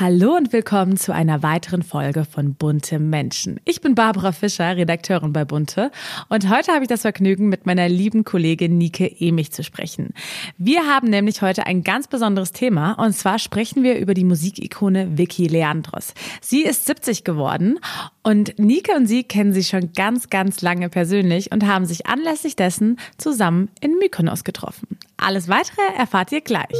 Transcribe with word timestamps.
Hallo 0.00 0.34
und 0.34 0.52
willkommen 0.52 0.96
zu 0.96 1.14
einer 1.14 1.44
weiteren 1.44 1.84
Folge 1.84 2.24
von 2.24 2.54
Bunte 2.54 2.98
Menschen. 2.98 3.60
Ich 3.64 3.80
bin 3.80 3.94
Barbara 3.94 4.32
Fischer, 4.32 4.76
Redakteurin 4.76 5.32
bei 5.32 5.44
Bunte 5.44 5.92
und 6.28 6.50
heute 6.50 6.72
habe 6.72 6.82
ich 6.82 6.88
das 6.88 7.02
Vergnügen, 7.02 7.48
mit 7.48 7.64
meiner 7.64 7.88
lieben 7.88 8.24
Kollegin 8.24 8.76
Nike 8.76 9.14
Emich 9.20 9.52
zu 9.52 9.62
sprechen. 9.62 10.12
Wir 10.58 10.88
haben 10.88 11.10
nämlich 11.10 11.42
heute 11.42 11.66
ein 11.66 11.84
ganz 11.84 12.08
besonderes 12.08 12.50
Thema 12.50 12.94
und 12.94 13.12
zwar 13.12 13.38
sprechen 13.38 13.84
wir 13.84 13.96
über 13.96 14.14
die 14.14 14.24
Musikikone 14.24 15.16
Vicky 15.16 15.46
Leandros. 15.46 16.12
Sie 16.40 16.64
ist 16.64 16.86
70 16.86 17.22
geworden 17.22 17.78
und 18.24 18.58
Nike 18.58 18.96
und 18.96 19.06
sie 19.06 19.22
kennen 19.22 19.52
sich 19.52 19.68
schon 19.68 19.92
ganz, 19.92 20.28
ganz 20.28 20.60
lange 20.60 20.88
persönlich 20.88 21.52
und 21.52 21.68
haben 21.68 21.86
sich 21.86 22.08
anlässlich 22.08 22.56
dessen 22.56 22.98
zusammen 23.16 23.68
in 23.80 23.96
Mykonos 24.00 24.42
getroffen. 24.42 24.98
Alles 25.18 25.46
weitere 25.46 25.82
erfahrt 25.96 26.32
ihr 26.32 26.40
gleich. 26.40 26.74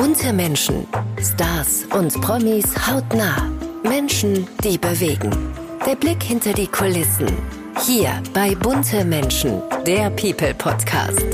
Bunte 0.00 0.32
Menschen, 0.32 0.86
Stars 1.20 1.84
und 1.94 2.18
Promis 2.22 2.64
hautnah. 2.86 3.50
Menschen, 3.82 4.48
die 4.64 4.78
bewegen. 4.78 5.30
Der 5.86 5.94
Blick 5.94 6.22
hinter 6.22 6.54
die 6.54 6.68
Kulissen. 6.68 7.28
Hier 7.86 8.10
bei 8.32 8.54
Bunte 8.54 9.04
Menschen, 9.04 9.60
der 9.86 10.08
People 10.08 10.54
Podcast. 10.54 11.26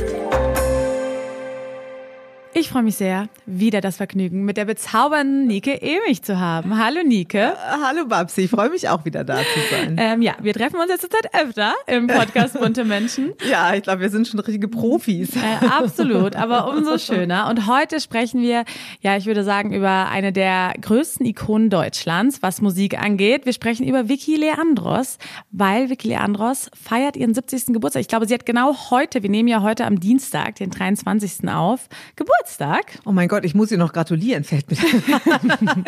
Ich 2.59 2.71
freue 2.71 2.85
mich 2.85 2.97
sehr, 2.97 3.29
wieder 3.45 3.83
das 3.83 3.99
Vergnügen 3.99 4.47
mit 4.47 4.57
der 4.57 4.65
bezaubernden 4.65 5.47
Nike 5.47 5.79
Emich 5.83 6.23
zu 6.23 6.41
haben. 6.41 6.83
Hallo 6.83 7.03
Nike. 7.05 7.35
Äh, 7.35 7.53
hallo 7.85 8.07
Babsi, 8.07 8.45
ich 8.45 8.51
freue 8.51 8.71
mich 8.71 8.89
auch 8.89 9.05
wieder 9.05 9.25
da 9.25 9.37
zu 9.37 9.61
sein. 9.71 9.97
Ähm, 10.01 10.23
ja, 10.23 10.37
wir 10.41 10.55
treffen 10.55 10.77
uns 10.77 10.89
jetzt 10.89 11.03
zurzeit 11.03 11.29
öfter 11.35 11.75
im 11.87 12.07
Podcast 12.07 12.55
Bunte 12.59 12.87
Menschen. 12.87 13.35
ja, 13.47 13.75
ich 13.75 13.83
glaube, 13.83 14.01
wir 14.01 14.09
sind 14.09 14.27
schon 14.27 14.41
richtige 14.41 14.69
Profis. 14.69 15.37
Äh, 15.37 15.67
absolut, 15.67 16.35
aber 16.35 16.71
umso 16.71 16.97
schöner. 17.13 17.51
Und 17.51 17.67
heute 17.67 18.01
sprechen 18.01 18.41
wir, 18.41 18.65
ja, 19.03 19.19
ich 19.19 19.27
würde 19.27 19.45
sagen, 19.45 19.75
über 19.75 20.09
eine 20.09 20.33
der 20.33 20.73
größten 20.81 21.27
Ikonen 21.27 21.69
Deutschlands, 21.69 22.41
was 22.41 22.63
Musik 22.63 22.99
angeht. 22.99 23.45
Wir 23.45 23.53
sprechen 23.53 23.87
über 23.87 24.09
Vicky 24.09 24.37
Leandros, 24.37 25.19
weil 25.51 25.91
Vicky 25.91 26.09
Leandros 26.09 26.71
feiert 26.73 27.19
ihren 27.19 27.35
70. 27.35 27.75
Geburtstag. 27.75 28.01
Ich 28.01 28.09
glaube, 28.09 28.27
sie 28.27 28.33
hat 28.33 28.47
genau 28.47 28.75
heute, 28.91 29.23
wir 29.23 29.29
nehmen 29.29 29.49
ja 29.49 29.61
heute 29.61 29.85
am 29.85 30.01
Dienstag, 30.01 30.55
den 30.55 30.71
23. 30.71 31.47
auf, 31.51 31.91
Geburtstag. 32.17 32.46
Geburtstag. 32.47 33.01
Oh 33.05 33.13
mein 33.13 33.29
Gott, 33.29 33.45
ich 33.45 33.55
muss 33.55 33.71
ihr 33.73 33.79
noch 33.79 33.93
gratulieren, 33.93 34.45
fällt 34.45 34.71
mir. 34.71 34.79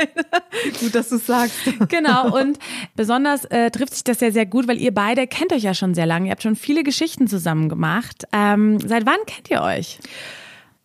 gut, 0.81 0.95
dass 0.95 1.09
du 1.09 1.19
sagst. 1.19 1.57
Genau, 1.89 2.37
und 2.37 2.59
besonders 2.97 3.45
äh, 3.47 3.71
trifft 3.71 3.95
sich 3.95 4.05
das 4.05 4.21
ja 4.21 4.31
sehr 4.31 4.47
gut, 4.47 4.67
weil 4.67 4.79
ihr 4.79 4.93
beide 4.93 5.27
kennt 5.27 5.53
euch 5.53 5.63
ja 5.63 5.75
schon 5.75 5.95
sehr 5.95 6.07
lange. 6.07 6.27
Ihr 6.27 6.33
habt 6.33 6.43
schon 6.43 6.57
viele 6.57 6.83
Geschichten 6.83 7.29
zusammen 7.29 7.69
gemacht. 7.69 8.25
Ähm, 8.33 8.81
seit 8.81 9.07
wann 9.07 9.19
kennt 9.27 9.51
ihr 9.51 9.63
euch? 9.63 9.99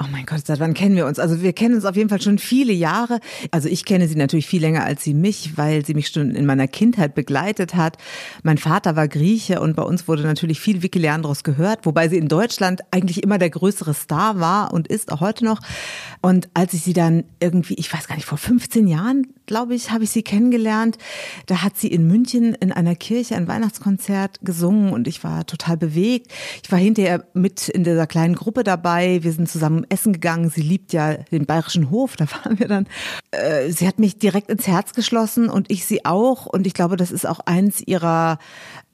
Oh 0.02 0.06
mein 0.12 0.26
Gott, 0.26 0.48
seit 0.48 0.60
wann 0.60 0.74
kennen 0.74 0.96
wir 0.96 1.06
uns? 1.06 1.20
Also 1.20 1.44
wir 1.44 1.54
kennen 1.54 1.76
uns 1.76 1.86
auf 1.86 1.96
jeden 1.96 2.10
Fall 2.10 2.22
schon 2.22 2.40
viele 2.40 2.74
Jahre. 2.74 3.20
Also 3.52 3.70
ich 3.70 3.86
kenne 3.86 4.08
sie 4.08 4.16
natürlich 4.16 4.48
viel 4.48 4.60
länger 4.62 4.84
als 4.84 5.04
sie 5.04 5.14
mich, 5.14 5.56
weil 5.56 5.86
sie 5.86 5.94
mich 5.94 6.08
schon 6.08 6.32
in 6.32 6.48
meiner 6.48 6.68
Kindheit 6.68 7.14
begleitet 7.14 7.76
hat. 7.76 7.98
Mein 8.42 8.58
Vater 8.58 8.96
war 8.96 9.08
Grieche 9.08 9.62
und 9.62 9.76
bei 9.76 9.84
uns 9.84 10.08
wurde 10.08 10.24
natürlich 10.24 10.60
viel 10.60 10.82
Vicky 10.82 10.98
Leandros 10.98 11.44
gehört, 11.44 11.86
wobei 11.86 12.10
sie 12.10 12.18
in 12.18 12.28
Deutschland 12.28 12.82
eigentlich 12.90 13.22
immer 13.22 13.38
der 13.38 13.52
größere 13.52 13.94
Star 13.94 14.40
war 14.40 14.74
und 14.74 14.88
ist 14.88 15.12
auch 15.12 15.22
heute 15.22 15.46
noch. 15.46 15.60
Und 16.22 16.50
als 16.56 16.74
ich 16.74 16.82
sie 16.82 16.94
dann 16.94 17.26
irgendwie, 17.40 17.76
ich 17.76 17.94
weiß 17.94 18.08
gar 18.08 18.16
nicht, 18.16 18.26
vor 18.26 18.40
15 18.40 18.88
Jahren, 18.88 19.28
glaube 19.46 19.76
ich, 19.76 19.92
habe 19.92 20.06
ich 20.06 20.10
sie 20.10 20.24
kennengelernt. 20.24 20.98
Da 21.46 21.62
hat 21.62 21.78
sie 21.78 21.90
in 21.90 22.08
München 22.08 22.56
in 22.56 22.72
einer 22.72 22.96
Kirche 22.96 23.36
ein 23.36 23.48
Weihnachtskonzert 23.48 24.40
gesungen 24.42 24.92
und 24.92 25.08
ich 25.08 25.24
war 25.24 25.46
total 25.46 25.78
bewegt. 25.78 26.32
Ich 26.64 26.72
war 26.72 26.80
hinterher 26.80 27.28
mit 27.34 27.70
in 27.70 27.84
dieser 27.84 28.08
kleinen 28.08 28.36
Gruppe 28.36 28.64
dabei. 28.64 29.24
Wir 29.24 29.34
sind 29.34 29.50
zusammen 29.50 29.83
essen 29.90 30.14
gegangen. 30.14 30.50
Sie 30.50 30.62
liebt 30.62 30.94
ja 30.94 31.16
den 31.16 31.46
bayerischen 31.46 31.90
Hof, 31.90 32.16
da 32.16 32.26
waren 32.44 32.60
wir 32.60 32.68
dann. 32.68 32.88
Äh, 33.32 33.72
sie 33.72 33.88
hat 33.88 34.00
mich 34.00 34.18
direkt 34.18 34.50
ins 34.50 34.68
Herz 34.68 34.94
geschlossen 34.94 35.50
und 35.50 35.72
ich 35.72 35.86
sie 35.86 36.06
auch. 36.06 36.46
Und 36.46 36.68
ich 36.68 36.74
glaube, 36.74 36.98
das 36.98 37.12
ist 37.12 37.28
auch 37.28 37.40
eins 37.42 37.82
ihrer 37.82 38.38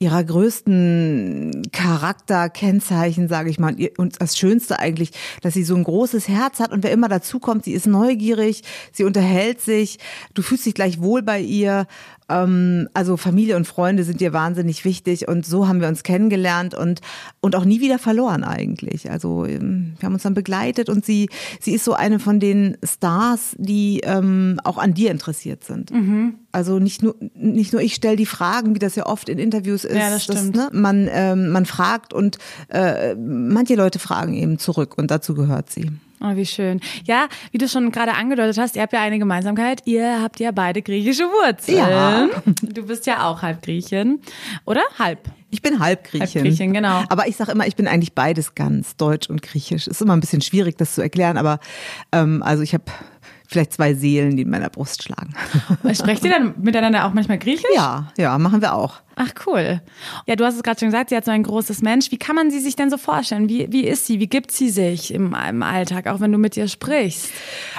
ihrer 0.02 0.24
größten 0.24 1.68
Charakterkennzeichen, 1.72 3.28
sage 3.28 3.50
ich 3.50 3.58
mal, 3.58 3.76
und 3.98 4.20
das 4.20 4.38
Schönste 4.38 4.78
eigentlich, 4.78 5.10
dass 5.42 5.52
sie 5.52 5.62
so 5.62 5.74
ein 5.74 5.84
großes 5.84 6.26
Herz 6.26 6.58
hat 6.58 6.72
und 6.72 6.82
wer 6.82 6.90
immer 6.90 7.08
dazukommt, 7.08 7.66
sie 7.66 7.72
ist 7.72 7.86
neugierig, 7.86 8.62
sie 8.92 9.04
unterhält 9.04 9.60
sich, 9.60 9.98
du 10.32 10.40
fühlst 10.40 10.64
dich 10.64 10.72
gleich 10.72 11.02
wohl 11.02 11.20
bei 11.20 11.38
ihr 11.40 11.86
ähm, 12.30 12.88
also 12.94 13.16
Familie 13.16 13.56
und 13.56 13.66
Freunde 13.66 14.04
sind 14.04 14.20
dir 14.20 14.32
wahnsinnig 14.32 14.84
wichtig 14.84 15.28
und 15.28 15.44
so 15.44 15.68
haben 15.68 15.80
wir 15.80 15.88
uns 15.88 16.02
kennengelernt 16.02 16.74
und, 16.74 17.00
und 17.40 17.56
auch 17.56 17.64
nie 17.64 17.80
wieder 17.80 17.98
verloren 17.98 18.44
eigentlich. 18.44 19.10
Also 19.10 19.44
ähm, 19.44 19.94
wir 19.98 20.06
haben 20.06 20.14
uns 20.14 20.22
dann 20.22 20.34
begleitet 20.34 20.88
und 20.88 21.04
sie, 21.04 21.28
sie 21.60 21.72
ist 21.72 21.84
so 21.84 21.94
eine 21.94 22.18
von 22.18 22.40
den 22.40 22.76
Stars, 22.84 23.56
die 23.58 24.00
ähm, 24.04 24.60
auch 24.64 24.78
an 24.78 24.94
dir 24.94 25.10
interessiert 25.10 25.64
sind. 25.64 25.90
Mhm. 25.90 26.34
Also 26.52 26.78
nicht 26.78 27.02
nur, 27.02 27.16
nicht 27.34 27.72
nur 27.72 27.82
ich 27.82 27.94
stelle 27.94 28.16
die 28.16 28.26
Fragen, 28.26 28.74
wie 28.74 28.80
das 28.80 28.96
ja 28.96 29.06
oft 29.06 29.28
in 29.28 29.38
Interviews 29.38 29.84
ist. 29.84 29.96
Ja, 29.96 30.10
das 30.10 30.24
stimmt. 30.24 30.56
Das, 30.56 30.72
ne, 30.72 30.78
man, 30.80 31.08
ähm, 31.10 31.50
man 31.50 31.66
fragt 31.66 32.12
und 32.12 32.38
äh, 32.68 33.14
manche 33.14 33.74
Leute 33.74 33.98
fragen 33.98 34.34
eben 34.34 34.58
zurück 34.58 34.94
und 34.96 35.10
dazu 35.10 35.34
gehört 35.34 35.70
sie. 35.70 35.90
Oh, 36.22 36.36
wie 36.36 36.44
schön. 36.44 36.80
Ja, 37.04 37.28
wie 37.50 37.56
du 37.56 37.66
schon 37.66 37.90
gerade 37.92 38.12
angedeutet 38.12 38.58
hast, 38.58 38.76
ihr 38.76 38.82
habt 38.82 38.92
ja 38.92 39.00
eine 39.00 39.18
Gemeinsamkeit. 39.18 39.80
Ihr 39.86 40.20
habt 40.20 40.38
ja 40.38 40.50
beide 40.50 40.82
griechische 40.82 41.24
Wurzeln. 41.24 41.78
Ja. 41.78 42.28
Du 42.60 42.86
bist 42.86 43.06
ja 43.06 43.26
auch 43.26 43.40
halb 43.40 43.62
Griechin, 43.62 44.20
oder? 44.66 44.82
Halb. 44.98 45.30
Ich 45.50 45.62
bin 45.62 45.80
halb 45.80 46.04
Griechin. 46.04 46.42
Halb 46.42 46.44
Griechin, 46.44 46.74
genau. 46.74 47.04
Aber 47.08 47.26
ich 47.26 47.36
sage 47.36 47.52
immer, 47.52 47.66
ich 47.66 47.74
bin 47.74 47.88
eigentlich 47.88 48.12
beides 48.14 48.54
ganz, 48.54 48.96
Deutsch 48.96 49.30
und 49.30 49.40
Griechisch. 49.40 49.86
Ist 49.86 50.02
immer 50.02 50.14
ein 50.14 50.20
bisschen 50.20 50.42
schwierig, 50.42 50.76
das 50.76 50.94
zu 50.94 51.00
erklären, 51.00 51.38
aber 51.38 51.58
ähm, 52.12 52.42
also 52.42 52.62
ich 52.62 52.74
habe 52.74 52.84
vielleicht 53.48 53.72
zwei 53.72 53.94
Seelen, 53.94 54.36
die 54.36 54.42
in 54.42 54.50
meiner 54.50 54.68
Brust 54.68 55.02
schlagen. 55.02 55.34
Sprecht 55.94 56.22
ihr 56.24 56.30
dann 56.30 56.54
miteinander 56.58 57.06
auch 57.06 57.14
manchmal 57.14 57.38
Griechisch? 57.38 57.64
Ja, 57.74 58.12
ja, 58.18 58.38
machen 58.38 58.60
wir 58.60 58.74
auch. 58.74 59.00
Ach 59.16 59.32
cool. 59.46 59.80
Ja, 60.26 60.36
du 60.36 60.44
hast 60.44 60.56
es 60.56 60.62
gerade 60.62 60.78
schon 60.78 60.88
gesagt, 60.88 61.10
sie 61.10 61.16
hat 61.16 61.24
so 61.24 61.30
ein 61.30 61.42
großes 61.42 61.82
Mensch. 61.82 62.10
Wie 62.10 62.16
kann 62.16 62.36
man 62.36 62.50
sie 62.50 62.60
sich 62.60 62.76
denn 62.76 62.90
so 62.90 62.96
vorstellen? 62.96 63.48
Wie, 63.48 63.66
wie 63.70 63.86
ist 63.86 64.06
sie? 64.06 64.20
Wie 64.20 64.28
gibt 64.28 64.50
sie 64.50 64.70
sich 64.70 65.12
im, 65.12 65.36
im 65.48 65.62
Alltag, 65.62 66.06
auch 66.06 66.20
wenn 66.20 66.32
du 66.32 66.38
mit 66.38 66.56
ihr 66.56 66.68
sprichst? 66.68 67.28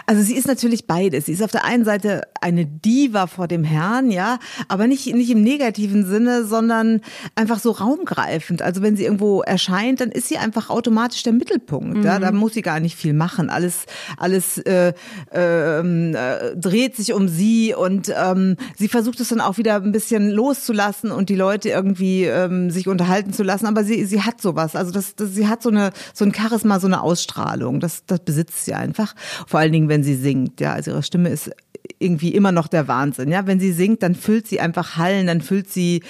Also 0.06 0.22
sie 0.22 0.36
ist 0.36 0.48
natürlich 0.48 0.86
beides. 0.86 1.26
Sie 1.26 1.32
ist 1.32 1.42
auf 1.42 1.52
der 1.52 1.66
einen 1.66 1.86
Seite 1.86 2.24
eine 2.42 2.66
Diva 2.66 3.28
vor 3.28 3.48
dem 3.48 3.64
Herrn, 3.64 4.12
ja, 4.12 4.40
aber 4.68 4.88
nicht, 4.88 5.08
nicht 5.14 5.30
im 5.30 5.42
negativen 5.42 6.06
Sinne, 6.06 6.44
sondern 6.46 7.02
einfach 7.36 7.60
so 7.60 7.72
raumgreifend. 7.72 8.62
Also 8.62 8.82
wenn 8.82 8.96
sie 8.96 9.06
irgendwo 9.06 9.42
erscheint, 9.42 10.02
dann 10.02 10.12
ist 10.12 10.28
sie 10.28 10.38
einfach 10.38 10.70
automatisch 10.70 11.24
der 11.24 11.34
Mittelpunkt. 11.34 11.98
Mhm. 11.98 12.04
Ja, 12.04 12.20
da 12.20 12.32
muss 12.32 12.54
sie 12.54 12.62
gar 12.62 12.80
nicht 12.80 12.98
viel 12.98 13.14
machen. 13.14 13.50
Alles, 13.50 13.86
alles 14.18 14.58
äh, 14.60 14.94
ähm, 15.32 16.14
äh, 16.16 16.56
dreht 16.56 16.96
sich 16.96 17.14
um 17.14 17.28
sie 17.28 17.74
und 17.74 18.14
ähm, 18.16 18.58
sie 18.78 18.88
versucht 18.88 19.20
es 19.20 19.30
dann 19.30 19.42
auch 19.42 19.58
wieder 19.58 19.76
ein 19.76 19.92
bisschen 19.92 20.30
loszulassen 20.30 21.12
und 21.12 21.21
die 21.30 21.36
Leute 21.36 21.70
irgendwie 21.70 22.26
ähm, 22.26 22.70
sich 22.70 22.88
unterhalten 22.88 23.34
zu 23.34 23.44
lassen, 23.44 23.66
aber 23.66 23.84
sie, 23.84 24.06
sie 24.06 24.22
hat 24.22 24.42
sowas. 24.42 24.76
Also 24.76 24.92
das, 24.92 25.16
das, 25.16 25.34
sie 25.34 25.48
hat 25.48 25.64
so 25.64 25.70
eine 25.70 25.92
so 26.14 26.26
ein 26.26 26.34
Charisma, 26.34 26.80
so 26.80 26.88
eine 26.88 27.02
Ausstrahlung. 27.02 27.80
Das, 27.80 28.06
das 28.06 28.20
besitzt 28.20 28.66
sie 28.66 28.74
einfach. 28.74 29.16
Vor 29.48 29.60
allen 29.60 29.72
Dingen, 29.72 29.90
wenn 29.90 30.04
sie 30.04 30.16
singt. 30.16 30.60
Ja, 30.60 30.74
also 30.74 30.92
ihre 30.92 31.04
Stimme 31.04 31.30
ist 31.30 31.52
irgendwie 32.00 32.34
immer 32.34 32.52
noch 32.52 32.68
der 32.68 32.88
Wahnsinn. 32.88 33.32
Ja, 33.32 33.48
wenn 33.48 33.60
sie 33.60 33.72
singt, 33.72 34.04
dann 34.04 34.16
füllt 34.16 34.48
sie 34.48 34.60
einfach 34.60 34.98
Hallen, 34.98 35.28
dann 35.28 35.42
füllt 35.42 35.70
sie 35.70 36.04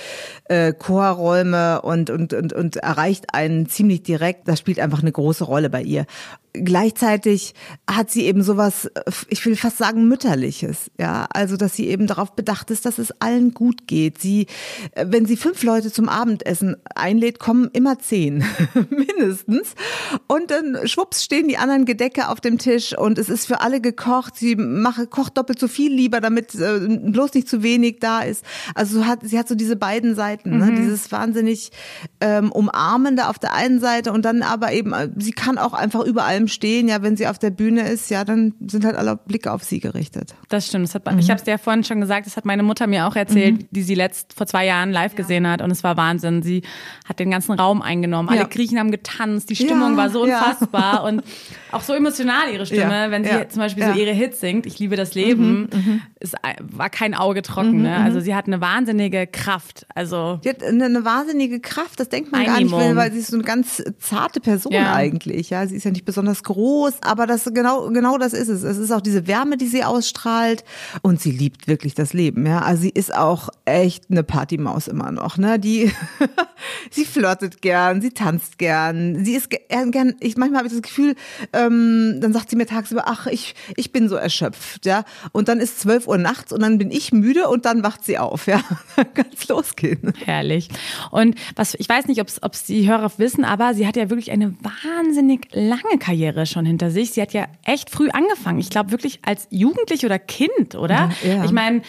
äh, 0.46 0.74
Chorräume 0.74 1.82
und 1.82 2.10
und 2.10 2.34
und 2.34 2.54
und 2.54 2.78
erreicht 2.78 3.34
einen 3.34 3.68
ziemlich 3.68 4.04
direkt. 4.04 4.48
Das 4.48 4.60
spielt 4.60 4.80
einfach 4.80 5.02
eine 5.02 5.12
große 5.12 5.44
Rolle 5.44 5.70
bei 5.70 5.82
ihr 5.82 6.06
gleichzeitig 6.54 7.54
hat 7.90 8.12
sie 8.12 8.26
eben 8.26 8.44
sowas, 8.44 8.90
ich 9.30 9.46
will 9.46 9.56
fast 9.56 9.78
sagen 9.78 10.08
mütterliches, 10.08 10.92
ja, 11.00 11.28
also 11.34 11.56
dass 11.58 11.76
sie 11.76 11.88
eben 11.88 12.08
darauf 12.08 12.36
bedacht 12.36 12.72
ist, 12.72 12.86
dass 12.86 12.98
es 12.98 13.12
allen 13.22 13.54
gut 13.54 13.88
geht. 13.88 14.20
Sie, 14.20 14.48
wenn 14.96 15.26
sie 15.26 15.38
fünf 15.38 15.64
Leute 15.64 15.92
zum 15.92 16.10
Abendessen 16.10 16.76
einlädt, 16.96 17.40
kommen 17.40 17.70
immer 17.74 18.00
zehn 18.00 18.44
mindestens 18.90 19.76
und 20.28 20.52
dann 20.52 20.88
schwupps 20.88 21.24
stehen 21.24 21.48
die 21.48 21.58
anderen 21.58 21.86
Gedecke 21.86 22.28
auf 22.28 22.42
dem 22.42 22.58
Tisch 22.58 22.98
und 22.98 23.18
es 23.18 23.30
ist 23.30 23.46
für 23.46 23.62
alle 23.62 23.80
gekocht. 23.80 24.36
Sie 24.36 24.56
mache 24.56 25.08
kocht 25.08 25.38
doppelt 25.38 25.60
so 25.60 25.68
viel 25.68 25.94
lieber, 25.94 26.20
damit 26.20 26.56
äh, 26.56 26.80
bloß 26.80 27.34
nicht 27.34 27.48
zu 27.48 27.64
wenig 27.64 28.00
da 28.00 28.22
ist. 28.22 28.44
Also 28.76 29.06
hat 29.06 29.20
sie 29.24 29.40
hat 29.40 29.48
so 29.48 29.56
diese 29.56 29.76
beiden 29.76 30.16
Seiten, 30.16 30.58
ne? 30.58 30.66
mhm. 30.66 30.76
dieses 30.76 31.12
wahnsinnig 31.12 31.72
ähm, 32.20 32.52
umarmende 32.52 33.30
auf 33.30 33.40
der 33.40 33.54
einen 33.54 33.80
Seite 33.80 34.12
und 34.12 34.26
dann 34.26 34.42
aber 34.42 34.74
eben 34.74 34.94
sie 35.18 35.32
kann 35.32 35.58
auch 35.58 35.74
einfach 35.74 36.04
überall 36.04 36.41
allem 36.42 36.48
stehen. 36.48 36.88
Ja, 36.88 37.02
wenn 37.02 37.16
sie 37.16 37.28
auf 37.28 37.40
der 37.40 37.50
Bühne 37.50 37.88
ist, 37.88 38.10
ja, 38.10 38.24
dann 38.24 38.54
sind 38.68 38.86
halt 38.86 38.96
alle 38.96 39.18
Blicke 39.18 39.52
auf 39.52 39.64
sie 39.64 39.80
gerichtet. 39.80 40.36
Das 40.50 40.68
stimmt. 40.68 40.86
Das 40.86 40.96
hat, 40.96 41.12
mhm. 41.12 41.20
Ich 41.20 41.30
habe 41.30 41.38
es 41.38 41.44
dir 41.44 41.52
ja 41.52 41.58
vorhin 41.58 41.84
schon 41.84 42.02
gesagt, 42.02 42.26
das 42.26 42.38
hat 42.38 42.46
meine 42.46 42.64
Mutter 42.64 42.88
mir 42.88 43.08
auch 43.08 43.16
erzählt, 43.16 43.62
mhm. 43.62 43.68
die 43.72 43.82
sie 43.82 43.96
letzt 43.96 44.34
vor 44.34 44.48
zwei 44.48 44.66
Jahren 44.66 44.92
live 44.92 45.14
ja. 45.14 45.18
gesehen 45.18 45.48
hat. 45.48 45.62
Und 45.62 45.72
es 45.72 45.84
war 45.84 45.98
Wahnsinn. 45.98 46.42
Sie 46.42 46.64
hat 47.08 47.20
den 47.20 47.32
ganzen 47.32 47.54
Raum 47.54 47.82
eingenommen. 47.82 48.30
Alle 48.30 48.40
ja. 48.40 48.48
Griechen 48.48 48.80
haben 48.80 48.92
getanzt. 48.92 49.50
Die 49.50 49.56
Stimmung 49.56 49.98
war 49.98 50.10
so 50.10 50.24
unfassbar. 50.24 51.04
Und 51.12 51.24
Auch 51.72 51.82
so 51.82 51.94
emotional 51.94 52.52
ihre 52.52 52.66
Stimme, 52.66 53.08
wenn 53.10 53.24
sie 53.24 53.48
zum 53.50 53.60
Beispiel 53.60 53.86
so 53.86 54.00
ihre 54.00 54.12
Hits 54.12 54.40
singt, 54.40 54.66
ich 54.66 54.80
liebe 54.80 54.96
das 54.96 55.14
Leben, 55.14 55.70
es 56.22 56.34
war 56.62 56.90
kein 56.90 57.14
Auge 57.16 57.42
trocken. 57.42 57.82
ne? 57.82 57.98
Also 57.98 58.20
sie 58.20 58.36
hat 58.36 58.46
eine 58.48 58.62
wahnsinnige 58.62 59.28
Kraft. 59.28 59.86
Also 59.96 60.40
Die 60.44 60.50
hat 60.50 60.64
eine, 60.64 60.86
eine 60.86 61.04
wahnsinnige 61.04 61.60
Kraft, 61.60 62.00
das 62.00 62.10
denkt 62.10 62.32
man 62.32 62.46
gar 62.46 62.60
nicht, 62.60 62.72
weil, 62.72 63.12
sie 63.12 63.20
ist 63.20 63.28
so 63.32 63.36
eine 63.38 63.44
ganz 63.44 63.84
zarte 64.00 64.40
Person 64.40 64.72
Ja. 64.74 64.94
eigentlich. 64.94 65.50
Ja, 65.50 65.66
sie 65.68 65.76
ist 65.76 65.84
ja 65.84 65.92
nicht 65.92 66.06
besonders 66.06 66.44
groß, 66.44 66.94
aber 67.02 67.28
das 67.28 67.46
genau 67.54 67.90
genau 67.90 68.18
das 68.18 68.34
ist 68.34 68.50
es. 68.50 68.64
Es 68.64 68.78
ist 68.78 68.92
auch 68.92 69.02
diese 69.02 69.28
Wärme, 69.28 69.58
die 69.58 69.68
sie 69.68 69.84
ausstrahlt 69.84 70.64
und 71.02 71.20
sie 71.22 71.32
liebt 71.32 71.68
wirklich 71.68 71.94
das 71.96 72.14
Leben. 72.14 72.46
Ja, 72.46 72.60
also 72.60 72.84
sie 72.84 72.90
ist 72.90 73.14
auch 73.16 73.50
echt 73.66 74.06
eine 74.12 74.24
Partymaus 74.24 74.88
immer 74.88 75.12
noch. 75.12 75.38
Ne, 75.38 75.60
die 75.60 75.92
sie 76.92 77.06
flirtet 77.06 77.62
gern, 77.62 78.02
sie 78.02 78.12
tanzt 78.12 78.58
gern, 78.58 79.24
sie 79.26 79.34
ist 79.34 79.50
ge- 79.50 79.60
gern. 79.90 80.16
Ich 80.20 80.38
manchmal 80.38 80.60
habe 80.60 80.68
ich 80.68 80.74
das 80.74 80.82
Gefühl, 80.82 81.16
ähm, 81.54 82.20
dann 82.22 82.34
sagt 82.34 82.50
sie 82.50 82.56
mir 82.56 82.66
tagsüber, 82.66 83.04
ach 83.08 83.28
ich 83.28 83.56
ich 83.76 83.92
bin 83.92 84.10
so 84.10 84.16
erschöpft, 84.16 84.86
ja, 84.86 85.04
und 85.32 85.48
dann 85.48 85.60
ist 85.60 85.80
12 85.80 86.08
Uhr 86.08 86.11
nachts 86.18 86.52
und 86.52 86.62
dann 86.62 86.78
bin 86.78 86.92
ich 86.92 87.12
müde 87.12 87.48
und 87.50 87.66
dann 87.66 87.84
wacht 87.84 88.04
sie 88.04 88.18
auf, 88.18 88.48
ja, 88.48 88.62
kann's 89.14 89.48
losgehen. 89.48 90.14
Herrlich. 90.26 90.70
Und 91.12 91.36
was 91.56 91.76
ich 91.76 91.88
weiß 91.88 92.08
nicht, 92.08 92.22
ob 92.22 92.28
es 92.28 92.64
die 92.64 92.90
Hörer 92.90 93.12
wissen, 93.18 93.44
aber 93.44 93.74
sie 93.74 93.88
hat 93.88 93.96
ja 93.96 94.10
wirklich 94.10 94.32
eine 94.32 94.56
wahnsinnig 94.62 95.48
lange 95.54 95.98
Karriere 96.00 96.46
schon 96.46 96.66
hinter 96.66 96.92
sich. 96.92 97.12
Sie 97.12 97.22
hat 97.22 97.34
ja 97.34 97.48
echt 97.64 97.90
früh 97.90 98.10
angefangen. 98.10 98.60
Ich 98.60 98.70
glaube 98.70 98.92
wirklich 98.92 99.20
als 99.24 99.48
Jugendlich 99.50 100.06
oder 100.06 100.20
Kind, 100.20 100.76
oder? 100.76 101.12
Ja, 101.24 101.34
ja. 101.36 101.46
Ich 101.46 101.52
meine, 101.52 101.82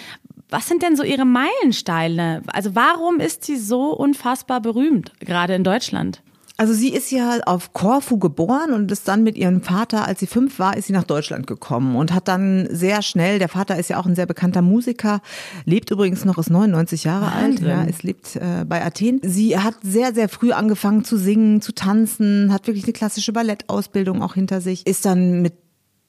was 0.52 0.69
sind 0.69 0.82
denn 0.82 0.96
so 0.96 1.02
ihre 1.02 1.24
Meilensteine? 1.24 2.42
Also 2.46 2.74
warum 2.74 3.20
ist 3.20 3.44
sie 3.44 3.56
so 3.56 3.92
unfassbar 3.96 4.60
berühmt, 4.60 5.12
gerade 5.20 5.54
in 5.54 5.64
Deutschland? 5.64 6.22
Also 6.62 6.75
sie 6.75 6.91
ist 6.91 7.11
ja 7.11 7.41
auf 7.47 7.73
Korfu 7.73 8.19
geboren 8.19 8.73
und 8.73 8.93
ist 8.93 9.09
dann 9.09 9.25
mit 9.25 9.37
ihrem 9.37 9.62
Vater, 9.62 10.06
als 10.06 10.20
sie 10.20 10.29
fünf 10.29 10.61
war, 10.61 10.76
ist 10.76 10.87
sie 10.87 10.93
nach 10.93 11.03
Deutschland 11.03 11.49
gekommen 11.49 11.97
und 11.97 12.14
hat 12.14 12.29
dann 12.29 12.69
sehr 12.70 13.03
schnell, 13.03 13.41
der 13.41 13.49
Vater 13.49 13.76
ist 13.81 13.91
ja 13.91 13.99
auch 13.99 14.06
ein 14.06 14.14
sehr 14.14 14.26
bekannter 14.26 14.62
Musiker, 14.62 15.23
lebt 15.64 15.91
übrigens 15.91 16.25
noch, 16.25 16.38
ist 16.38 16.50
99 16.50 17.03
Jahre 17.03 17.26
Wahnsinn. 17.26 17.67
alt, 17.67 17.79
ja, 17.79 17.85
es 17.91 18.05
lebt 18.05 18.37
äh, 18.37 18.64
bei 18.64 18.81
Athen. 18.87 19.19
Sie 19.25 19.59
hat 19.59 19.75
sehr, 19.82 20.14
sehr 20.14 20.29
früh 20.29 20.53
angefangen 20.53 21.03
zu 21.03 21.17
singen, 21.17 21.61
zu 21.62 21.73
tanzen, 21.75 22.53
hat 22.53 22.69
wirklich 22.69 22.85
eine 22.85 22.93
klassische 22.93 23.32
Ballettausbildung 23.32 24.23
auch 24.23 24.35
hinter 24.35 24.61
sich, 24.61 24.87
ist 24.87 25.05
dann 25.05 25.43
mit 25.43 25.55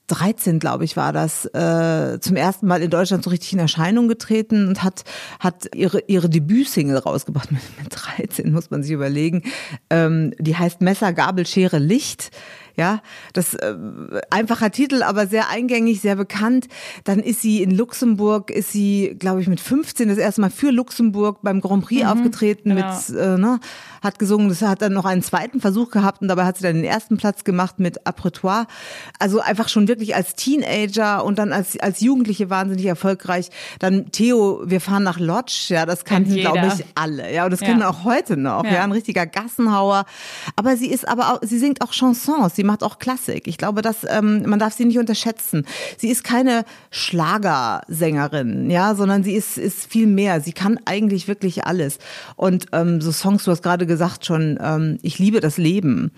13, 0.08 0.60
glaube 0.60 0.84
ich, 0.84 0.98
war 0.98 1.14
das, 1.14 1.46
äh, 1.46 2.20
zum 2.20 2.36
ersten 2.36 2.68
Mal 2.68 2.82
in 2.82 2.90
Deutschland 2.90 3.24
so 3.24 3.30
richtig 3.30 3.54
in 3.54 3.60
Erscheinung 3.60 4.08
getreten 4.08 4.68
und 4.68 4.84
hat, 4.84 5.04
hat 5.40 5.74
ihre, 5.74 6.04
ihre 6.08 6.30
Debütsingle 6.30 6.98
rausgebracht. 6.98 7.52
Mit, 7.52 7.62
mit 7.82 7.88
13 7.90 8.52
muss 8.52 8.70
man 8.70 8.84
sich 8.84 8.92
überlegen. 8.92 9.44
Ähm, 9.90 10.34
die 10.40 10.58
heißt 10.58 10.82
Messer, 10.82 11.14
Gabel, 11.14 11.46
Schere, 11.46 11.80
Licht. 11.80 12.32
Ja, 12.76 13.02
das 13.34 13.54
äh, 13.54 13.76
einfacher 14.32 14.72
Titel, 14.72 15.04
aber 15.04 15.28
sehr 15.28 15.50
eingängig, 15.50 16.02
sehr 16.02 16.16
bekannt. 16.16 16.68
Dann 17.04 17.20
ist 17.20 17.42
sie 17.42 17.62
in 17.62 17.70
Luxemburg, 17.72 18.50
ist 18.50 18.72
sie, 18.72 19.16
glaube 19.20 19.42
ich, 19.42 19.48
mit 19.48 19.60
15 19.60 20.10
das 20.10 20.18
erste 20.18 20.42
Mal 20.42 20.50
für 20.50 20.72
Luxemburg 20.72 21.40
beim 21.44 21.62
Grand 21.62 21.86
Prix 21.86 22.06
aufgetreten 22.06 22.76
genau. 22.76 22.96
mit 22.96 23.16
äh, 23.18 23.38
ne, 23.38 23.60
hat 24.02 24.18
gesungen, 24.20 24.50
das 24.50 24.62
hat 24.62 24.82
dann 24.82 24.94
noch 24.94 25.06
einen 25.06 25.22
zweiten 25.22 25.62
Versuch 25.62 25.92
gehabt 25.92 26.22
und 26.22 26.28
dabei 26.28 26.46
hat 26.46 26.58
sie 26.58 26.64
dann 26.64 26.76
den 26.76 26.84
ersten 26.84 27.18
Platz 27.18 27.44
gemacht 27.44 27.80
mit 27.80 28.06
Apretoire. 28.08 28.66
Also 29.20 29.40
einfach 29.40 29.70
schon 29.70 29.88
wirklich 29.88 30.16
als 30.16 30.36
Teenager 30.36 31.24
und 31.24 31.40
dann 31.40 31.54
als, 31.54 31.80
als 31.80 32.02
Jugendliche 32.02 32.50
wahnsinnig 32.50 32.86
erfolgreich. 32.86 33.50
Dann 33.80 34.12
Theo, 34.12 34.64
wir 34.66 34.82
fahren 34.82 35.04
nach 35.04 35.20
Lodge, 35.20 35.68
ja, 35.70 35.86
das 35.86 36.06
kannten, 36.06 36.36
glaube 36.36 36.72
ich, 36.76 36.86
alle. 36.96 37.32
Ja, 37.34 37.46
und 37.46 37.52
das 37.52 37.62
Ja. 37.62 37.68
kennen 37.68 37.84
auch 37.84 38.04
heute 38.04 38.36
noch, 38.36 38.66
ja. 38.66 38.74
Ja. 38.74 38.84
ein 38.84 38.92
richtiger 38.92 39.26
Gassenhauer. 39.26 40.06
Aber 40.56 40.76
sie 40.76 40.88
ist 40.88 41.08
aber 41.08 41.34
auch, 41.34 41.40
sie 41.42 41.60
singt 41.60 41.82
auch 41.82 41.92
Chansons, 41.92 42.56
sie 42.56 42.63
macht 42.64 42.84
auch 42.84 43.00
Klassik. 43.00 43.48
Ich 43.48 43.58
glaube, 43.58 43.82
dass 43.82 43.98
ähm, 44.08 44.44
man 44.48 44.60
darf 44.60 44.74
sie 44.74 44.86
nicht 44.86 45.00
unterschätzen. 45.00 45.66
Sie 45.98 46.10
ist 46.10 46.24
keine 46.24 46.66
Schlagersängerin, 46.92 48.70
ja, 48.70 48.96
sondern 48.96 49.24
sie 49.24 49.34
ist, 49.34 49.58
ist 49.58 49.92
viel 49.92 50.08
mehr. 50.08 50.42
Sie 50.42 50.54
kann 50.54 50.80
eigentlich 50.86 51.28
wirklich 51.28 51.66
alles. 51.66 52.00
Und 52.36 52.68
ähm, 52.72 53.02
so 53.02 53.12
Songs, 53.12 53.44
du 53.44 53.52
hast 53.52 53.64
gerade 53.64 53.86
gesagt 53.86 54.26
schon, 54.26 54.58
ähm, 54.62 55.00
ich 55.02 55.20
liebe 55.20 55.40
das 55.40 55.58
Leben. 55.58 56.12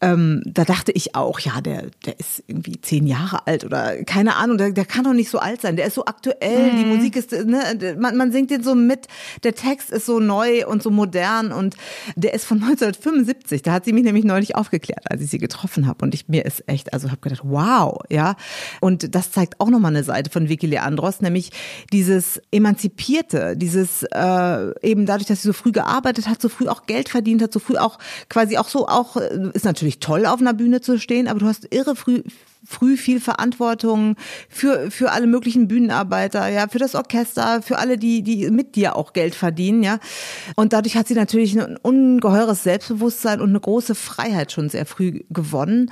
Ähm, 0.00 0.42
da 0.46 0.64
dachte 0.64 0.92
ich 0.92 1.14
auch, 1.14 1.40
ja, 1.40 1.60
der, 1.60 1.86
der 2.06 2.18
ist 2.18 2.42
irgendwie 2.46 2.80
zehn 2.80 3.06
Jahre 3.06 3.46
alt 3.46 3.64
oder 3.64 4.04
keine 4.04 4.36
Ahnung, 4.36 4.58
der, 4.58 4.70
der 4.72 4.84
kann 4.84 5.04
doch 5.04 5.12
nicht 5.12 5.30
so 5.30 5.38
alt 5.38 5.62
sein. 5.62 5.76
Der 5.76 5.86
ist 5.86 5.94
so 5.94 6.04
aktuell, 6.04 6.70
die 6.76 6.84
Musik 6.84 7.16
ist, 7.16 7.32
ne, 7.32 7.96
man, 7.98 8.16
man 8.16 8.32
singt 8.32 8.50
den 8.50 8.62
so 8.62 8.74
mit, 8.74 9.08
der 9.42 9.54
Text 9.54 9.90
ist 9.90 10.06
so 10.06 10.20
neu 10.20 10.66
und 10.66 10.82
so 10.82 10.90
modern 10.90 11.52
und 11.52 11.76
der 12.14 12.34
ist 12.34 12.44
von 12.44 12.62
1975. 12.62 13.62
Da 13.62 13.72
hat 13.72 13.84
sie 13.84 13.92
mich 13.92 14.04
nämlich 14.04 14.24
neulich 14.24 14.54
aufgeklärt, 14.54 15.10
als 15.10 15.22
ich 15.22 15.30
sie 15.30 15.38
getroffen 15.38 15.86
habe. 15.86 15.87
Und 16.00 16.14
ich 16.14 16.28
mir 16.28 16.44
ist 16.44 16.68
echt, 16.68 16.92
also 16.92 17.10
habe 17.10 17.20
gedacht, 17.20 17.42
wow, 17.44 17.98
ja. 18.10 18.36
Und 18.80 19.14
das 19.14 19.32
zeigt 19.32 19.60
auch 19.60 19.68
nochmal 19.68 19.94
eine 19.94 20.04
Seite 20.04 20.30
von 20.30 20.48
Vicky 20.48 20.66
Leandros, 20.66 21.20
nämlich 21.20 21.50
dieses 21.92 22.40
Emanzipierte, 22.50 23.56
dieses 23.56 24.02
äh, 24.04 24.86
eben 24.86 25.06
dadurch, 25.06 25.28
dass 25.28 25.42
sie 25.42 25.48
so 25.48 25.52
früh 25.52 25.72
gearbeitet 25.72 26.28
hat, 26.28 26.40
so 26.40 26.48
früh 26.48 26.68
auch 26.68 26.86
Geld 26.86 27.08
verdient 27.08 27.42
hat, 27.42 27.52
so 27.52 27.60
früh 27.60 27.76
auch 27.76 27.98
quasi 28.28 28.58
auch 28.58 28.68
so 28.68 28.88
auch 28.88 29.16
äh, 29.16 29.50
ist 29.54 29.64
natürlich 29.64 30.00
toll 30.00 30.26
auf 30.26 30.40
einer 30.40 30.54
Bühne 30.54 30.80
zu 30.80 30.98
stehen, 30.98 31.28
aber 31.28 31.40
du 31.40 31.46
hast 31.46 31.72
irre 31.72 31.96
früh 31.96 32.22
früh 32.68 32.98
viel 32.98 33.18
Verantwortung 33.18 34.16
für 34.50 34.90
für 34.90 35.10
alle 35.12 35.26
möglichen 35.26 35.68
Bühnenarbeiter, 35.68 36.48
ja, 36.48 36.68
für 36.68 36.78
das 36.78 36.94
Orchester, 36.94 37.62
für 37.62 37.78
alle, 37.78 37.96
die 37.96 38.22
die 38.22 38.50
mit 38.50 38.76
dir 38.76 38.94
auch 38.94 39.14
Geld 39.14 39.34
verdienen, 39.34 39.82
ja. 39.82 39.98
Und 40.54 40.74
dadurch 40.74 40.96
hat 40.96 41.08
sie 41.08 41.14
natürlich 41.14 41.58
ein 41.58 41.78
ungeheures 41.78 42.62
Selbstbewusstsein 42.62 43.40
und 43.40 43.48
eine 43.48 43.60
große 43.60 43.94
Freiheit 43.94 44.52
schon 44.52 44.68
sehr 44.68 44.84
früh 44.84 45.22
gewonnen. 45.30 45.90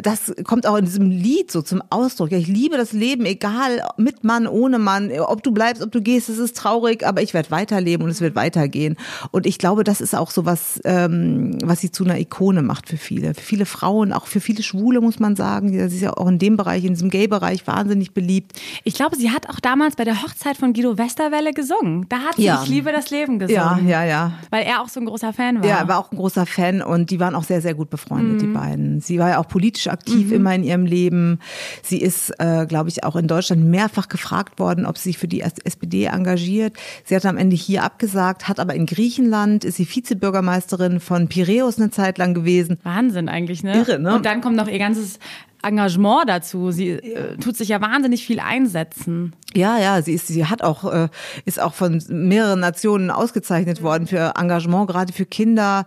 Das 0.00 0.32
kommt 0.44 0.66
auch 0.66 0.76
in 0.76 0.84
diesem 0.84 1.10
Lied 1.10 1.50
so 1.50 1.62
zum 1.62 1.82
Ausdruck. 1.90 2.30
Ja, 2.32 2.38
ich 2.38 2.46
liebe 2.46 2.76
das 2.76 2.92
Leben, 2.92 3.26
egal 3.26 3.82
mit 3.96 4.24
Mann, 4.24 4.46
ohne 4.46 4.78
Mann, 4.78 5.10
ob 5.12 5.42
du 5.42 5.52
bleibst, 5.52 5.82
ob 5.82 5.92
du 5.92 6.00
gehst, 6.00 6.28
es 6.28 6.38
ist 6.38 6.56
traurig, 6.56 7.06
aber 7.06 7.22
ich 7.22 7.34
werde 7.34 7.50
weiterleben 7.50 8.04
und 8.04 8.10
es 8.10 8.20
wird 8.20 8.34
weitergehen. 8.34 8.96
Und 9.30 9.46
ich 9.46 9.58
glaube, 9.58 9.84
das 9.84 10.00
ist 10.00 10.14
auch 10.14 10.30
so 10.30 10.46
was, 10.46 10.80
ähm, 10.84 11.58
was 11.62 11.80
sie 11.80 11.90
zu 11.90 12.04
einer 12.04 12.18
Ikone 12.18 12.62
macht 12.62 12.88
für 12.88 12.96
viele. 12.96 13.34
Für 13.34 13.42
viele 13.42 13.66
Frauen, 13.66 14.12
auch 14.12 14.26
für 14.26 14.40
viele 14.40 14.62
Schwule, 14.62 15.00
muss 15.00 15.18
man 15.18 15.36
sagen. 15.36 15.68
Sie 15.70 15.78
ist 15.78 16.00
ja 16.00 16.12
auch 16.14 16.28
in 16.28 16.38
dem 16.38 16.56
Bereich, 16.56 16.84
in 16.84 16.94
diesem 16.94 17.10
Gay-Bereich 17.10 17.66
wahnsinnig 17.66 18.14
beliebt. 18.14 18.58
Ich 18.84 18.94
glaube, 18.94 19.16
sie 19.16 19.30
hat 19.30 19.48
auch 19.50 19.60
damals 19.60 19.96
bei 19.96 20.04
der 20.04 20.22
Hochzeit 20.22 20.56
von 20.56 20.72
Guido 20.72 20.96
Westerwelle 20.96 21.52
gesungen. 21.52 22.06
Da 22.08 22.18
hat 22.20 22.36
sie 22.36 22.44
Ja. 22.44 22.62
Ich 22.62 22.68
liebe 22.68 22.92
das 22.92 23.10
Leben 23.10 23.38
gesungen. 23.38 23.86
Ja, 23.88 24.02
ja, 24.02 24.04
ja. 24.04 24.32
Weil 24.50 24.64
er 24.64 24.82
auch 24.82 24.88
so 24.88 25.00
ein 25.00 25.06
großer 25.06 25.32
Fan 25.32 25.60
war. 25.60 25.68
Ja, 25.68 25.78
er 25.78 25.88
war 25.88 25.98
auch 25.98 26.10
ein 26.12 26.16
großer 26.16 26.46
Fan 26.46 26.82
und 26.82 27.10
die 27.10 27.20
waren 27.20 27.34
auch 27.34 27.44
sehr, 27.44 27.60
sehr 27.60 27.74
gut 27.74 27.90
befreundet, 27.90 28.40
die 28.40 28.46
beiden. 28.46 29.00
Sie 29.00 29.18
war 29.18 29.30
ja 29.30 29.38
auch 29.38 29.48
politisch 29.48 29.81
aktiv 29.88 30.32
immer 30.32 30.54
in 30.54 30.62
ihrem 30.62 30.86
Leben. 30.86 31.38
Sie 31.82 32.00
ist, 32.00 32.30
äh, 32.38 32.66
glaube 32.66 32.88
ich, 32.88 33.04
auch 33.04 33.16
in 33.16 33.26
Deutschland 33.26 33.64
mehrfach 33.64 34.08
gefragt 34.08 34.58
worden, 34.58 34.86
ob 34.86 34.98
sie 34.98 35.10
sich 35.10 35.18
für 35.18 35.28
die 35.28 35.40
SPD 35.40 36.04
engagiert. 36.04 36.76
Sie 37.04 37.16
hat 37.16 37.26
am 37.26 37.36
Ende 37.36 37.56
hier 37.56 37.82
abgesagt, 37.82 38.48
hat 38.48 38.60
aber 38.60 38.74
in 38.74 38.86
Griechenland, 38.86 39.64
ist 39.64 39.76
sie 39.76 39.86
Vizebürgermeisterin 39.86 41.00
von 41.00 41.28
Piräus 41.28 41.78
eine 41.78 41.90
Zeit 41.90 42.18
lang 42.18 42.34
gewesen. 42.34 42.78
Wahnsinn 42.82 43.28
eigentlich, 43.28 43.62
ne? 43.62 43.76
Irre, 43.76 43.98
ne? 43.98 44.14
Und 44.14 44.26
dann 44.26 44.40
kommt 44.40 44.56
noch 44.56 44.68
ihr 44.68 44.78
ganzes 44.78 45.18
Engagement 45.62 46.28
dazu. 46.28 46.70
Sie 46.70 46.90
äh, 46.90 47.36
tut 47.36 47.56
sich 47.56 47.68
ja 47.68 47.80
wahnsinnig 47.80 48.26
viel 48.26 48.40
einsetzen. 48.40 49.32
Ja, 49.54 49.78
ja, 49.78 50.00
sie 50.00 50.14
ist, 50.14 50.28
sie 50.28 50.46
hat 50.46 50.62
auch, 50.62 50.90
äh, 50.90 51.08
ist 51.44 51.60
auch 51.60 51.74
von 51.74 52.02
mehreren 52.08 52.60
Nationen 52.60 53.10
ausgezeichnet 53.10 53.82
worden 53.82 54.06
für 54.06 54.32
Engagement, 54.38 54.88
gerade 54.88 55.12
für 55.12 55.26
Kinder. 55.26 55.84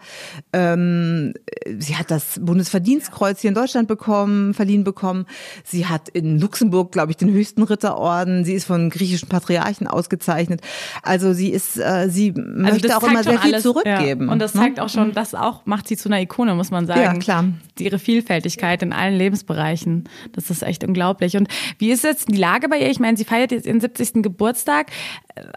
Ähm, 0.54 1.34
sie 1.80 1.96
hat 1.96 2.12
das 2.12 2.40
Bundesverdienstkreuz 2.42 3.42
hier 3.42 3.50
in 3.50 3.56
Deutschland 3.56 3.88
bekommen, 3.88 4.54
verliehen 4.54 4.84
bekommen. 4.84 5.26
Sie 5.64 5.88
hat 5.88 6.10
in 6.10 6.40
Luxemburg, 6.40 6.92
glaube 6.92 7.12
ich, 7.12 7.18
den 7.18 7.32
höchsten 7.32 7.64
Ritterorden. 7.64 8.46
Sie 8.46 8.54
ist 8.54 8.66
von 8.66 8.90
griechischen 8.90 9.30
Patriarchen 9.30 9.88
ausgezeichnet. 9.88 10.62
Also 11.02 11.34
sie 11.34 11.50
ist, 11.50 11.78
äh, 11.78 12.08
sie 12.10 12.34
möchte 12.36 12.96
auch 12.96 13.04
immer 13.04 13.24
sehr 13.24 13.40
viel 13.40 13.54
alles, 13.54 13.64
zurückgeben. 13.64 14.28
Ja. 14.28 14.32
Und 14.32 14.40
das 14.40 14.54
ne? 14.54 14.62
zeigt 14.62 14.80
auch 14.80 14.90
schon, 14.90 15.14
das 15.14 15.34
auch 15.34 15.66
macht 15.66 15.88
sie 15.88 15.98
zu 15.98 16.10
einer 16.10 16.22
Ikone, 16.22 16.54
muss 16.54 16.70
man 16.70 16.86
sagen. 16.86 17.02
Ja, 17.02 17.14
klar. 17.16 17.46
Ihre 17.80 17.98
Vielfältigkeit 17.98 18.84
in 18.84 18.94
allen 18.94 19.16
Lebensbereichen. 19.16 19.65
Das 20.34 20.50
ist 20.50 20.64
echt 20.64 20.84
unglaublich. 20.84 21.38
Und 21.38 21.48
wie 21.78 21.92
ist 21.92 22.04
jetzt 22.04 22.30
die 22.30 22.38
Lage 22.38 22.70
bei 22.70 22.80
ihr? 22.80 22.90
Ich 22.90 23.00
meine, 23.00 23.18
sie 23.18 23.26
feiert 23.26 23.52
jetzt 23.52 23.66
ihren 23.66 23.82
70. 23.82 24.24
Geburtstag. 24.24 24.92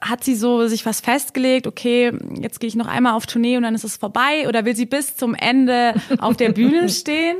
Hat 0.00 0.24
sie 0.24 0.34
so 0.34 0.66
sich 0.66 0.86
was 0.86 1.00
festgelegt? 1.00 1.66
Okay, 1.66 2.12
jetzt 2.40 2.60
gehe 2.60 2.68
ich 2.68 2.74
noch 2.74 2.86
einmal 2.86 3.14
auf 3.14 3.26
Tournee 3.26 3.56
und 3.56 3.62
dann 3.62 3.74
ist 3.74 3.84
es 3.84 3.96
vorbei? 3.96 4.48
Oder 4.48 4.64
will 4.64 4.74
sie 4.74 4.86
bis 4.86 5.16
zum 5.16 5.34
Ende 5.34 5.94
auf 6.18 6.36
der 6.36 6.50
Bühne 6.50 6.88
stehen? 6.88 7.36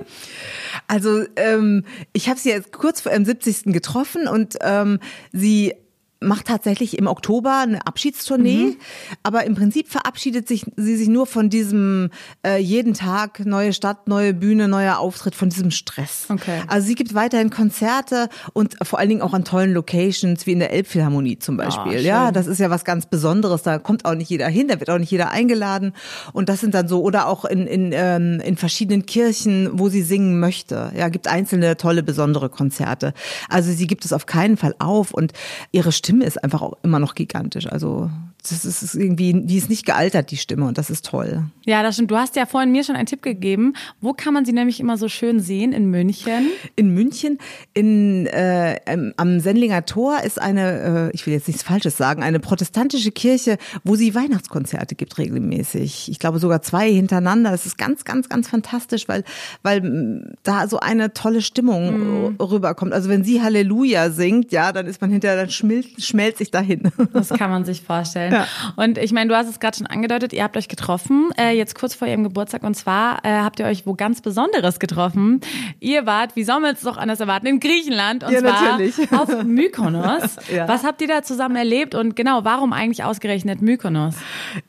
Also 0.86 1.24
ähm, 1.36 1.84
ich 2.12 2.28
habe 2.28 2.38
sie 2.38 2.50
jetzt 2.50 2.72
kurz 2.72 3.00
vor 3.00 3.12
ihrem 3.12 3.24
70. 3.24 3.72
getroffen 3.72 4.28
und 4.28 4.56
ähm, 4.62 4.98
sie 5.32 5.74
macht 6.20 6.48
tatsächlich 6.48 6.98
im 6.98 7.06
Oktober 7.06 7.60
eine 7.62 7.86
Abschiedstournee, 7.86 8.56
mhm. 8.56 8.76
aber 9.22 9.44
im 9.44 9.54
Prinzip 9.54 9.88
verabschiedet 9.88 10.48
sich 10.48 10.64
sie 10.76 10.96
sich 10.96 11.08
nur 11.08 11.26
von 11.26 11.48
diesem 11.48 12.10
äh, 12.44 12.58
jeden 12.58 12.94
Tag 12.94 13.46
neue 13.46 13.72
Stadt, 13.72 14.08
neue 14.08 14.34
Bühne, 14.34 14.66
neuer 14.66 14.98
Auftritt, 14.98 15.36
von 15.36 15.48
diesem 15.48 15.70
Stress. 15.70 16.26
Okay. 16.28 16.62
Also 16.66 16.88
sie 16.88 16.96
gibt 16.96 17.14
weiterhin 17.14 17.50
Konzerte 17.50 18.28
und 18.52 18.76
vor 18.82 18.98
allen 18.98 19.10
Dingen 19.10 19.22
auch 19.22 19.32
an 19.32 19.44
tollen 19.44 19.72
Locations 19.72 20.44
wie 20.46 20.52
in 20.52 20.58
der 20.58 20.72
Elbphilharmonie 20.72 21.38
zum 21.38 21.56
Beispiel. 21.56 21.98
Oh, 21.98 22.00
ja, 22.00 22.32
das 22.32 22.48
ist 22.48 22.58
ja 22.58 22.68
was 22.68 22.84
ganz 22.84 23.06
Besonderes. 23.06 23.62
Da 23.62 23.78
kommt 23.78 24.04
auch 24.04 24.14
nicht 24.14 24.28
jeder 24.28 24.48
hin, 24.48 24.66
da 24.66 24.80
wird 24.80 24.90
auch 24.90 24.98
nicht 24.98 25.12
jeder 25.12 25.30
eingeladen 25.30 25.92
und 26.32 26.48
das 26.48 26.60
sind 26.60 26.74
dann 26.74 26.88
so 26.88 27.02
oder 27.02 27.28
auch 27.28 27.44
in 27.44 27.68
in 27.68 27.92
ähm, 27.92 28.40
in 28.44 28.56
verschiedenen 28.56 29.06
Kirchen, 29.06 29.70
wo 29.72 29.88
sie 29.88 30.02
singen 30.02 30.40
möchte. 30.40 30.90
Ja, 30.96 31.10
gibt 31.10 31.28
einzelne 31.28 31.76
tolle 31.76 32.02
besondere 32.02 32.48
Konzerte. 32.48 33.14
Also 33.48 33.70
sie 33.70 33.86
gibt 33.86 34.04
es 34.04 34.12
auf 34.12 34.26
keinen 34.26 34.56
Fall 34.56 34.74
auf 34.80 35.12
und 35.12 35.32
ihre 35.70 35.92
Stimme 35.92 36.07
Stimme 36.08 36.24
ist 36.24 36.42
einfach 36.42 36.62
auch 36.62 36.78
immer 36.82 36.98
noch 37.00 37.14
gigantisch. 37.14 37.66
Also 37.66 38.10
das 38.42 38.64
ist 38.64 38.94
irgendwie, 38.94 39.32
die 39.34 39.56
ist 39.56 39.68
nicht 39.68 39.84
gealtert, 39.84 40.30
die 40.30 40.36
Stimme, 40.36 40.66
und 40.66 40.78
das 40.78 40.90
ist 40.90 41.04
toll. 41.04 41.44
Ja, 41.66 41.82
das 41.82 41.96
stimmt. 41.96 42.10
Du 42.10 42.16
hast 42.16 42.36
ja 42.36 42.46
vorhin 42.46 42.70
mir 42.70 42.84
schon 42.84 42.96
einen 42.96 43.06
Tipp 43.06 43.20
gegeben. 43.20 43.74
Wo 44.00 44.12
kann 44.12 44.32
man 44.32 44.44
sie 44.44 44.52
nämlich 44.52 44.80
immer 44.80 44.96
so 44.96 45.08
schön 45.08 45.40
sehen? 45.40 45.72
In 45.72 45.90
München? 45.90 46.48
In 46.76 46.94
München, 46.94 47.38
in, 47.74 48.26
äh, 48.26 48.78
am 49.16 49.40
Sendlinger 49.40 49.84
Tor 49.84 50.22
ist 50.22 50.40
eine, 50.40 51.10
äh, 51.10 51.14
ich 51.14 51.26
will 51.26 51.34
jetzt 51.34 51.48
nichts 51.48 51.62
Falsches 51.62 51.96
sagen, 51.96 52.22
eine 52.22 52.40
protestantische 52.40 53.10
Kirche, 53.10 53.58
wo 53.84 53.96
sie 53.96 54.14
Weihnachtskonzerte 54.14 54.94
gibt 54.94 55.18
regelmäßig. 55.18 56.08
Ich 56.08 56.18
glaube 56.18 56.38
sogar 56.38 56.62
zwei 56.62 56.90
hintereinander. 56.90 57.50
Das 57.50 57.66
ist 57.66 57.76
ganz, 57.76 58.04
ganz, 58.04 58.28
ganz 58.28 58.48
fantastisch, 58.48 59.08
weil, 59.08 59.24
weil 59.62 60.36
da 60.44 60.68
so 60.68 60.78
eine 60.78 61.12
tolle 61.12 61.42
Stimmung 61.42 62.30
mhm. 62.30 62.36
rüberkommt. 62.40 62.92
Also 62.92 63.08
wenn 63.08 63.24
sie 63.24 63.42
Halleluja 63.42 64.10
singt, 64.10 64.52
ja, 64.52 64.72
dann 64.72 64.86
ist 64.86 65.00
man 65.00 65.10
hinterher, 65.10 65.36
dann 65.36 65.50
schmilzt, 65.50 66.02
schmelzt 66.02 66.38
sich 66.38 66.50
dahin. 66.50 66.90
Das 67.12 67.30
kann 67.30 67.50
man 67.50 67.64
sich 67.64 67.82
vorstellen. 67.82 68.37
Ja. 68.40 68.74
Und 68.76 68.98
ich 68.98 69.12
meine, 69.12 69.28
du 69.28 69.36
hast 69.36 69.48
es 69.48 69.60
gerade 69.60 69.76
schon 69.76 69.86
angedeutet, 69.86 70.32
ihr 70.32 70.42
habt 70.42 70.56
euch 70.56 70.68
getroffen, 70.68 71.30
äh, 71.38 71.56
jetzt 71.56 71.74
kurz 71.74 71.94
vor 71.94 72.08
ihrem 72.08 72.24
Geburtstag. 72.24 72.62
Und 72.62 72.74
zwar 72.74 73.24
äh, 73.24 73.30
habt 73.30 73.58
ihr 73.60 73.66
euch 73.66 73.86
wo 73.86 73.94
ganz 73.94 74.20
Besonderes 74.20 74.78
getroffen. 74.78 75.40
Ihr 75.80 76.06
wart, 76.06 76.36
wie 76.36 76.44
soll 76.44 76.60
man 76.60 76.74
es 76.74 76.82
doch 76.82 76.96
anders 76.96 77.20
erwarten, 77.20 77.46
in 77.46 77.60
Griechenland. 77.60 78.24
Und 78.24 78.32
ja, 78.32 78.40
zwar 78.40 78.62
natürlich. 78.62 79.12
auf 79.12 79.42
Mykonos. 79.44 80.36
ja. 80.54 80.68
Was 80.68 80.84
habt 80.84 81.00
ihr 81.00 81.08
da 81.08 81.22
zusammen 81.22 81.56
erlebt 81.56 81.94
und 81.94 82.16
genau, 82.16 82.44
warum 82.44 82.72
eigentlich 82.72 83.04
ausgerechnet 83.04 83.62
Mykonos? 83.62 84.14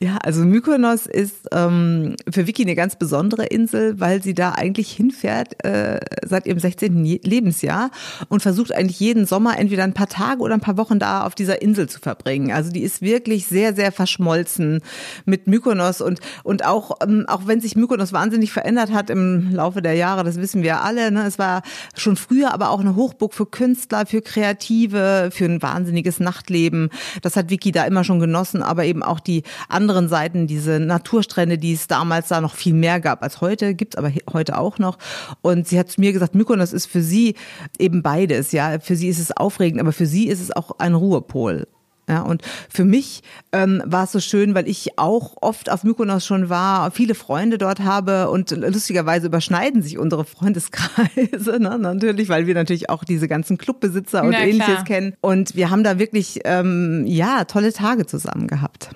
Ja, 0.00 0.18
also 0.22 0.44
Mykonos 0.44 1.06
ist 1.06 1.48
ähm, 1.52 2.16
für 2.30 2.46
Vicky 2.46 2.62
eine 2.62 2.74
ganz 2.74 2.96
besondere 2.96 3.46
Insel, 3.46 4.00
weil 4.00 4.22
sie 4.22 4.34
da 4.34 4.52
eigentlich 4.52 4.92
hinfährt 4.92 5.64
äh, 5.64 6.00
seit 6.24 6.46
ihrem 6.46 6.58
16. 6.58 7.04
Lebensjahr 7.22 7.90
und 8.28 8.42
versucht 8.42 8.74
eigentlich 8.74 9.00
jeden 9.00 9.26
Sommer 9.26 9.58
entweder 9.58 9.84
ein 9.84 9.94
paar 9.94 10.08
Tage 10.08 10.40
oder 10.40 10.54
ein 10.54 10.60
paar 10.60 10.76
Wochen 10.76 10.98
da 10.98 11.24
auf 11.24 11.34
dieser 11.34 11.62
Insel 11.62 11.88
zu 11.88 12.00
verbringen. 12.00 12.52
Also 12.52 12.70
die 12.70 12.82
ist 12.82 13.02
wirklich 13.02 13.46
sehr, 13.50 13.74
sehr 13.74 13.92
verschmolzen 13.92 14.80
mit 15.26 15.46
Mykonos 15.46 16.00
und, 16.00 16.20
und 16.42 16.64
auch, 16.64 16.92
ähm, 17.02 17.26
auch 17.28 17.46
wenn 17.46 17.60
sich 17.60 17.76
Mykonos 17.76 18.14
wahnsinnig 18.14 18.52
verändert 18.52 18.92
hat 18.92 19.10
im 19.10 19.52
Laufe 19.52 19.82
der 19.82 19.94
Jahre, 19.94 20.24
das 20.24 20.36
wissen 20.36 20.62
wir 20.62 20.82
alle, 20.82 21.10
ne? 21.10 21.26
es 21.26 21.38
war 21.38 21.62
schon 21.94 22.16
früher 22.16 22.54
aber 22.54 22.70
auch 22.70 22.80
eine 22.80 22.96
Hochburg 22.96 23.34
für 23.34 23.46
Künstler, 23.46 24.06
für 24.06 24.22
Kreative, 24.22 25.30
für 25.30 25.44
ein 25.44 25.60
wahnsinniges 25.60 26.20
Nachtleben. 26.20 26.88
Das 27.20 27.36
hat 27.36 27.50
Vicky 27.50 27.72
da 27.72 27.84
immer 27.84 28.04
schon 28.04 28.20
genossen, 28.20 28.62
aber 28.62 28.84
eben 28.84 29.02
auch 29.02 29.20
die 29.20 29.42
anderen 29.68 30.08
Seiten, 30.08 30.46
diese 30.46 30.80
Naturstrände, 30.80 31.58
die 31.58 31.74
es 31.74 31.86
damals 31.86 32.28
da 32.28 32.40
noch 32.40 32.54
viel 32.54 32.74
mehr 32.74 33.00
gab 33.00 33.22
als 33.22 33.40
heute, 33.40 33.74
gibt's 33.74 33.96
aber 33.96 34.12
heute 34.32 34.56
auch 34.58 34.78
noch. 34.78 34.98
Und 35.42 35.68
sie 35.68 35.78
hat 35.78 35.90
zu 35.90 36.00
mir 36.00 36.12
gesagt, 36.12 36.34
Mykonos 36.34 36.72
ist 36.72 36.86
für 36.86 37.02
sie 37.02 37.34
eben 37.78 38.02
beides. 38.02 38.52
Ja, 38.52 38.78
für 38.80 38.96
sie 38.96 39.08
ist 39.08 39.18
es 39.18 39.36
aufregend, 39.36 39.80
aber 39.80 39.92
für 39.92 40.06
sie 40.06 40.28
ist 40.28 40.40
es 40.40 40.54
auch 40.54 40.78
ein 40.78 40.94
Ruhepol. 40.94 41.66
Ja, 42.10 42.22
und 42.22 42.42
für 42.68 42.84
mich 42.84 43.22
ähm, 43.52 43.80
war 43.86 44.02
es 44.02 44.10
so 44.10 44.18
schön, 44.18 44.56
weil 44.56 44.68
ich 44.68 44.98
auch 44.98 45.36
oft 45.40 45.70
auf 45.70 45.84
Mykonos 45.84 46.26
schon 46.26 46.48
war, 46.48 46.90
viele 46.90 47.14
Freunde 47.14 47.56
dort 47.56 47.78
habe 47.78 48.30
und 48.30 48.50
lustigerweise 48.50 49.28
überschneiden 49.28 49.80
sich 49.80 49.96
unsere 49.96 50.24
Freundeskreise, 50.24 51.58
ne? 51.60 51.78
natürlich, 51.78 52.28
weil 52.28 52.48
wir 52.48 52.54
natürlich 52.54 52.90
auch 52.90 53.04
diese 53.04 53.28
ganzen 53.28 53.58
Clubbesitzer 53.58 54.24
und 54.24 54.32
ja, 54.32 54.40
ähnliches 54.40 54.66
klar. 54.66 54.84
kennen. 54.84 55.14
Und 55.20 55.54
wir 55.54 55.70
haben 55.70 55.84
da 55.84 56.00
wirklich 56.00 56.40
ähm, 56.44 57.04
ja 57.06 57.44
tolle 57.44 57.72
Tage 57.72 58.06
zusammen 58.06 58.48
gehabt. 58.48 58.90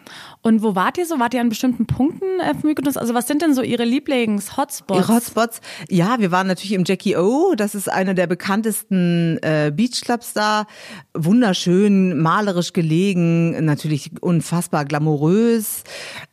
Und 0.47 0.63
wo 0.63 0.75
wart 0.75 0.99
ihr 0.99 1.07
so? 1.07 1.19
Wart 1.19 1.33
ihr 1.33 1.41
an 1.41 1.49
bestimmten 1.49 1.87
Punkten 1.87 2.27
auf 2.43 2.65
Mykonos? 2.65 2.99
Also 2.99 3.15
was 3.15 3.27
sind 3.27 3.41
denn 3.41 3.55
so 3.55 3.63
Ihre 3.63 3.85
Lieblings-Hotspots? 3.85 5.01
Ihre 5.01 5.15
Hotspots? 5.15 5.63
Ja, 5.89 6.17
wir 6.19 6.33
waren 6.33 6.47
natürlich 6.47 6.75
im 6.75 6.85
Jackie 6.85 7.17
O. 7.17 7.55
Das 7.57 7.75
ist 7.75 7.91
einer 7.91 8.13
der 8.13 8.27
bekanntesten 8.27 9.39
äh, 9.41 9.73
Beachclubs 9.75 10.35
da. 10.35 10.67
Wunderschön, 11.15 12.21
malerisch 12.21 12.75
gelegen, 12.75 13.04
natürlich 13.13 14.11
unfassbar 14.21 14.85
glamourös. 14.85 15.85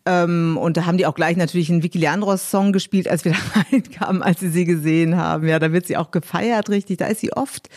Ähm, 0.06 0.58
und 0.58 0.78
da 0.78 0.86
haben 0.86 0.98
die 0.98 1.06
auch 1.06 1.16
gleich 1.16 1.36
natürlich 1.36 1.70
einen 1.70 1.84
Vicky 1.84 1.98
Leandros-Song 1.98 2.72
gespielt, 2.72 3.08
als 3.08 3.26
wir 3.26 3.34
da 3.54 3.62
reinkamen, 3.72 4.24
als 4.24 4.40
sie 4.40 4.50
sie 4.50 4.66
gesehen 4.66 5.18
haben. 5.18 5.48
Ja, 5.48 5.60
da 5.60 5.74
wird 5.74 5.88
sie 5.88 5.98
auch 5.98 6.12
gefeiert, 6.12 6.70
richtig. 6.70 6.98
Da 6.98 7.08
ist 7.08 7.22
sie 7.22 7.34
oft. 7.34 7.70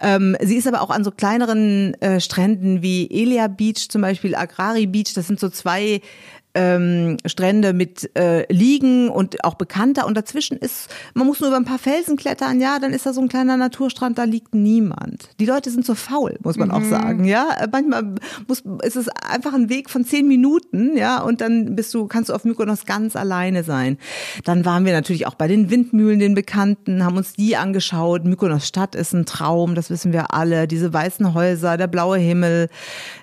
Ähm, 0.00 0.36
sie 0.40 0.56
ist 0.56 0.68
aber 0.68 0.82
auch 0.82 0.90
an 0.90 1.02
so 1.02 1.10
kleineren 1.10 1.94
äh, 2.00 2.20
Stränden 2.20 2.82
wie 2.82 3.10
Elia 3.10 3.48
Beach 3.48 3.88
zum 3.88 4.02
Beispiel, 4.02 4.34
Agrari 4.34 4.86
Beach. 4.86 5.12
Das 5.14 5.26
sind 5.26 5.40
so 5.40 5.48
zwei 5.48 6.00
ähm, 6.54 7.16
Strände 7.26 7.72
mit 7.72 8.10
äh, 8.16 8.52
Liegen 8.52 9.08
und 9.08 9.44
auch 9.44 9.54
bekannter 9.54 10.06
und 10.06 10.16
dazwischen 10.16 10.56
ist, 10.56 10.88
man 11.14 11.26
muss 11.26 11.40
nur 11.40 11.48
über 11.48 11.56
ein 11.56 11.64
paar 11.64 11.78
Felsen 11.78 12.16
klettern, 12.16 12.60
ja, 12.60 12.78
dann 12.78 12.92
ist 12.92 13.06
da 13.06 13.12
so 13.12 13.20
ein 13.20 13.28
kleiner 13.28 13.56
Naturstrand, 13.56 14.18
da 14.18 14.24
liegt 14.24 14.54
niemand. 14.54 15.30
Die 15.38 15.46
Leute 15.46 15.70
sind 15.70 15.86
so 15.86 15.94
faul, 15.94 16.38
muss 16.42 16.56
man 16.56 16.68
mhm. 16.68 16.74
auch 16.74 16.82
sagen, 16.82 17.24
ja. 17.24 17.46
Manchmal 17.70 18.14
muss, 18.48 18.64
ist 18.82 18.96
es 18.96 19.08
einfach 19.08 19.54
ein 19.54 19.68
Weg 19.68 19.90
von 19.90 20.04
zehn 20.04 20.26
Minuten, 20.26 20.96
ja, 20.96 21.22
und 21.22 21.40
dann 21.40 21.76
bist 21.76 21.94
du, 21.94 22.06
kannst 22.06 22.30
du 22.30 22.34
auf 22.34 22.44
Mykonos 22.44 22.84
ganz 22.84 23.14
alleine 23.14 23.62
sein. 23.62 23.96
Dann 24.44 24.64
waren 24.64 24.84
wir 24.84 24.92
natürlich 24.92 25.26
auch 25.26 25.34
bei 25.34 25.46
den 25.46 25.70
Windmühlen, 25.70 26.18
den 26.18 26.34
Bekannten, 26.34 27.04
haben 27.04 27.16
uns 27.16 27.34
die 27.34 27.56
angeschaut. 27.56 28.24
Mykonos 28.24 28.66
Stadt 28.66 28.94
ist 28.96 29.12
ein 29.12 29.24
Traum, 29.24 29.74
das 29.74 29.90
wissen 29.90 30.12
wir 30.12 30.34
alle. 30.34 30.66
Diese 30.66 30.92
weißen 30.92 31.32
Häuser, 31.34 31.76
der 31.76 31.86
blaue 31.86 32.18
Himmel. 32.18 32.68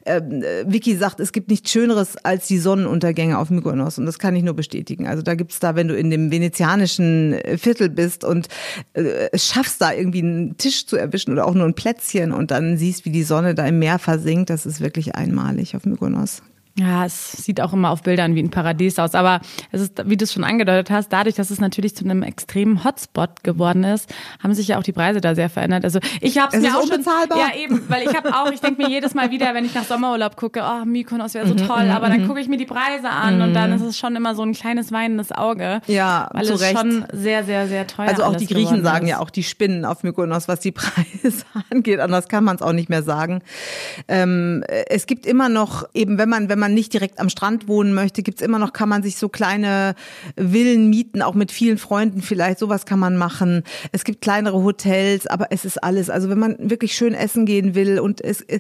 Ähm, 0.06 0.42
äh, 0.44 0.64
Vicky 0.66 0.96
sagt, 0.96 1.20
es 1.20 1.34
gibt 1.34 1.50
nichts 1.50 1.72
Schöneres 1.72 2.16
als 2.24 2.48
die 2.48 2.58
Sonnenuntergänge 2.58 3.17
Spaziergänge 3.18 3.38
auf 3.38 3.50
Mykonos 3.50 3.98
und 3.98 4.06
das 4.06 4.20
kann 4.20 4.36
ich 4.36 4.44
nur 4.44 4.54
bestätigen. 4.54 5.08
Also 5.08 5.24
da 5.24 5.36
gibt's 5.36 5.60
da, 5.60 5.76
wenn 5.76 5.88
du 5.88 5.96
in 5.96 6.10
dem 6.10 6.32
venezianischen 6.32 7.34
äh, 7.34 7.58
Viertel 7.58 7.90
bist 7.90 8.24
und 8.24 8.48
äh, 8.94 9.30
es 9.32 9.48
schaffst 9.48 9.82
da 9.82 9.92
irgendwie 9.92 10.20
einen 10.20 10.58
Tisch 10.58 10.86
zu 10.86 10.98
erwischen 10.98 11.32
oder 11.32 11.46
auch 11.48 11.54
nur 11.54 11.66
ein 11.66 11.74
Plätzchen 11.74 12.32
und 12.32 12.52
dann 12.52 12.78
siehst, 12.78 13.06
wie 13.06 13.12
die 13.12 13.24
Sonne 13.24 13.56
da 13.56 13.66
im 13.66 13.80
Meer 13.80 14.00
versinkt, 14.00 14.50
das 14.50 14.66
ist 14.66 14.82
wirklich 14.82 15.16
einmalig 15.16 15.76
auf 15.76 15.86
Mykonos. 15.86 16.42
Ja, 16.80 17.06
es 17.06 17.32
sieht 17.32 17.60
auch 17.60 17.74
immer 17.74 17.90
auf 17.90 18.04
Bildern 18.04 18.36
wie 18.36 18.44
ein 18.44 18.52
Paradies 18.52 19.00
aus. 19.00 19.16
Aber 19.16 19.42
es 19.72 19.82
ist, 19.82 20.08
wie 20.08 20.16
du 20.16 20.26
es 20.26 20.34
schon 20.34 20.44
angedeutet 20.44 20.92
hast, 20.92 21.12
dadurch, 21.12 21.34
dass 21.34 21.50
es 21.50 21.60
natürlich 21.60 21.96
zu 21.96 22.06
einem 22.06 22.22
extremen 22.22 22.84
Hotspot 22.84 23.44
geworden 23.44 23.84
ist, 23.84 24.14
haben 24.44 24.54
sich 24.54 24.68
ja 24.68 24.78
auch 24.78 24.84
die 24.84 24.92
Preise 24.92 25.20
da 25.20 25.34
sehr 25.34 25.50
verändert. 25.50 25.86
Also 25.86 26.00
ich 26.22 26.38
habe 26.38 26.56
es 26.56 26.62
mir 26.62 26.78
auch 26.78 26.86
schon, 26.86 27.04
ja 27.04 27.56
eben, 27.58 27.82
weil 27.90 28.08
ich 28.08 28.16
habe 28.16 28.30
auch, 28.30 28.52
ich 28.52 28.62
denke 28.62 28.84
mir 28.84 28.90
jedes 28.90 29.16
Mal 29.16 29.32
wieder, 29.32 29.56
wenn 29.56 29.66
ich 29.66 29.74
nach 29.74 29.86
Sommerurlaub 29.86 30.36
gucke, 30.36 30.62
oh 30.64 30.86
Mykonos 30.86 31.34
wäre 31.34 31.48
so 31.48 31.56
mhm, 31.56 31.68
toll, 31.68 31.86
mhm, 31.86 31.92
aber 31.92 32.10
dann 32.10 32.24
mhm. 32.24 32.28
gucke 32.28 32.42
ich 32.42 32.48
mir 32.48 32.58
die 32.58 32.66
Preise 32.66 33.10
an 33.10 33.42
und 33.42 33.54
dann 33.54 33.74
ist 33.74 33.82
es 33.82 33.98
schon 33.98 34.16
immer 34.16 34.36
so 34.36 34.44
ein 34.44 34.54
kleines 34.54 34.92
weinendes 34.92 35.32
Auge. 35.32 35.82
Ja, 35.88 36.30
weil 36.32 36.44
es 36.44 36.62
Recht. 36.62 36.78
schon 36.78 37.06
sehr, 37.12 37.44
sehr, 37.44 37.68
sehr 37.68 37.88
teuer 37.88 38.10
Also 38.10 38.24
auch 38.24 38.36
die 38.36 38.48
Griechen 38.48 38.84
sagen 38.84 39.06
ist. 39.06 39.12
ja 39.12 39.20
auch 39.20 39.32
die 39.32 39.44
Spinnen 39.44 39.84
auf 39.84 40.04
Mykonos, 40.04 40.48
was 40.48 40.60
die 40.60 40.72
Preise 40.74 41.34
angeht. 41.72 42.00
Anders 42.00 42.28
kann 42.28 42.44
man 42.44 42.58
es 42.58 42.62
auch 42.62 42.74
nicht 42.74 42.90
mehr 42.90 43.02
sagen. 43.02 43.42
Ähm, 44.08 44.64
es 44.68 45.08
gibt 45.08 45.26
immer 45.26 45.50
noch 45.50 45.88
eben, 45.94 46.18
wenn 46.18 46.30
man 46.30 46.50
wenn 46.50 46.60
man 46.60 46.67
nicht 46.74 46.94
direkt 46.94 47.20
am 47.20 47.30
Strand 47.30 47.68
wohnen 47.68 47.94
möchte, 47.94 48.24
gibt's 48.24 48.42
immer 48.42 48.60
noch, 48.60 48.74
kann 48.74 48.90
man 48.90 49.04
sich 49.04 49.18
so 49.18 49.30
kleine 49.30 49.96
Villen 50.36 50.90
mieten, 50.90 51.22
auch 51.22 51.34
mit 51.34 51.52
vielen 51.52 51.78
Freunden 51.78 52.22
vielleicht, 52.22 52.60
sowas 52.60 52.86
kann 52.86 53.00
man 53.00 53.18
machen. 53.18 53.64
Es 53.92 54.04
gibt 54.04 54.22
kleinere 54.22 54.64
Hotels, 54.64 55.28
aber 55.28 55.48
es 55.52 55.66
ist 55.66 55.84
alles. 55.84 56.10
Also 56.10 56.30
wenn 56.30 56.40
man 56.40 56.56
wirklich 56.60 56.96
schön 56.96 57.14
essen 57.14 57.46
gehen 57.46 57.76
will 57.76 58.00
und 58.00 58.22
es, 58.22 58.42
äh, 58.42 58.60